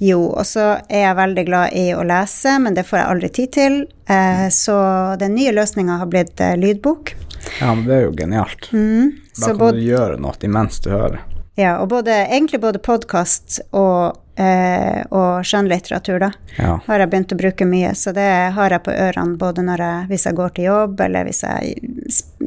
[0.00, 3.30] jo, og så er jeg veldig glad i å lese, men det får jeg aldri
[3.38, 3.78] tid til.
[4.12, 4.76] Eh, så
[5.20, 7.14] den nye løsninga har blitt eh, lydbok.
[7.60, 8.68] Ja, men det er jo genialt.
[8.72, 11.24] Mm, da kan både, du gjøre noe imens du hører.
[11.56, 16.76] Ja, og både, egentlig både podkast og, eh, og skjønnlitteratur, da, ja.
[16.84, 17.94] har jeg begynt å bruke mye.
[17.96, 18.28] Så det
[18.58, 21.78] har jeg på ørene både jeg, hvis jeg går til jobb, eller hvis jeg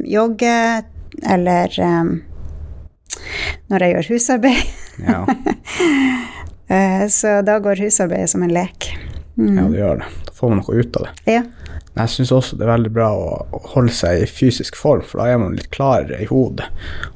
[0.06, 0.84] jogger,
[1.26, 2.20] eller um,
[3.74, 4.76] når jeg gjør husarbeid.
[5.02, 5.24] Ja.
[6.70, 8.92] Eh, så da går husarbeidet som en lek.
[9.38, 9.56] Mm.
[9.56, 10.10] Ja, det gjør det.
[10.26, 11.32] Da får man noe ut av det.
[11.32, 11.42] Ja.
[11.90, 15.22] Men jeg syns også det er veldig bra å holde seg i fysisk form, for
[15.22, 16.68] da er man litt klarere i hodet.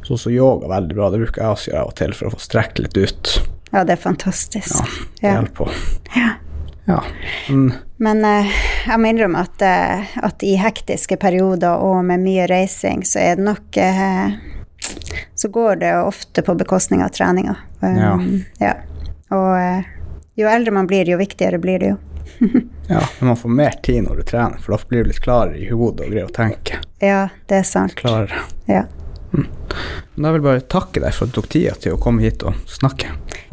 [0.03, 1.11] Så også yoga er veldig bra.
[1.13, 3.35] Det bruker jeg også gjøre av og til for å få strekt litt ut.
[3.71, 4.75] Ja, det er fantastisk.
[4.75, 4.87] Ja,
[5.21, 5.35] det ja.
[5.37, 5.69] hjelper på.
[6.15, 6.31] Ja.
[6.91, 6.99] ja.
[7.49, 7.69] Men,
[8.03, 8.57] Men uh,
[8.89, 13.39] jeg må innrømme at, uh, at, i hektiske perioder og med mye reising, så er
[13.39, 14.35] det nok uh,
[15.39, 17.57] Så går det ofte på bekostning av treninga.
[17.81, 18.19] Um, ja.
[18.63, 18.75] ja.
[19.35, 22.01] Og jo eldre man blir, jo viktigere blir det jo.
[22.89, 25.61] ja, men man får mer tid når du trener, for da blir du litt klarere
[25.61, 26.81] i hodet og greier å tenke.
[27.05, 27.97] Ja, det er sant.
[27.99, 28.45] Klarere.
[28.71, 28.87] Ja.
[29.35, 29.49] Mm.
[30.15, 32.59] Vil jeg bare takke deg for at du tok tida til å komme hit og
[32.71, 33.11] snakke.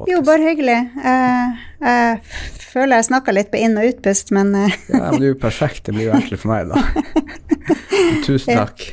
[0.10, 0.78] Jo, bare hyggelig.
[1.04, 1.52] Jeg,
[1.82, 4.54] jeg føler jeg snakka litt på inn- og utpust, men.
[4.56, 5.86] Ja, men det er jo perfekt.
[5.88, 6.82] Det blir jo egentlig for meg, da.
[8.28, 8.92] Tusen takk.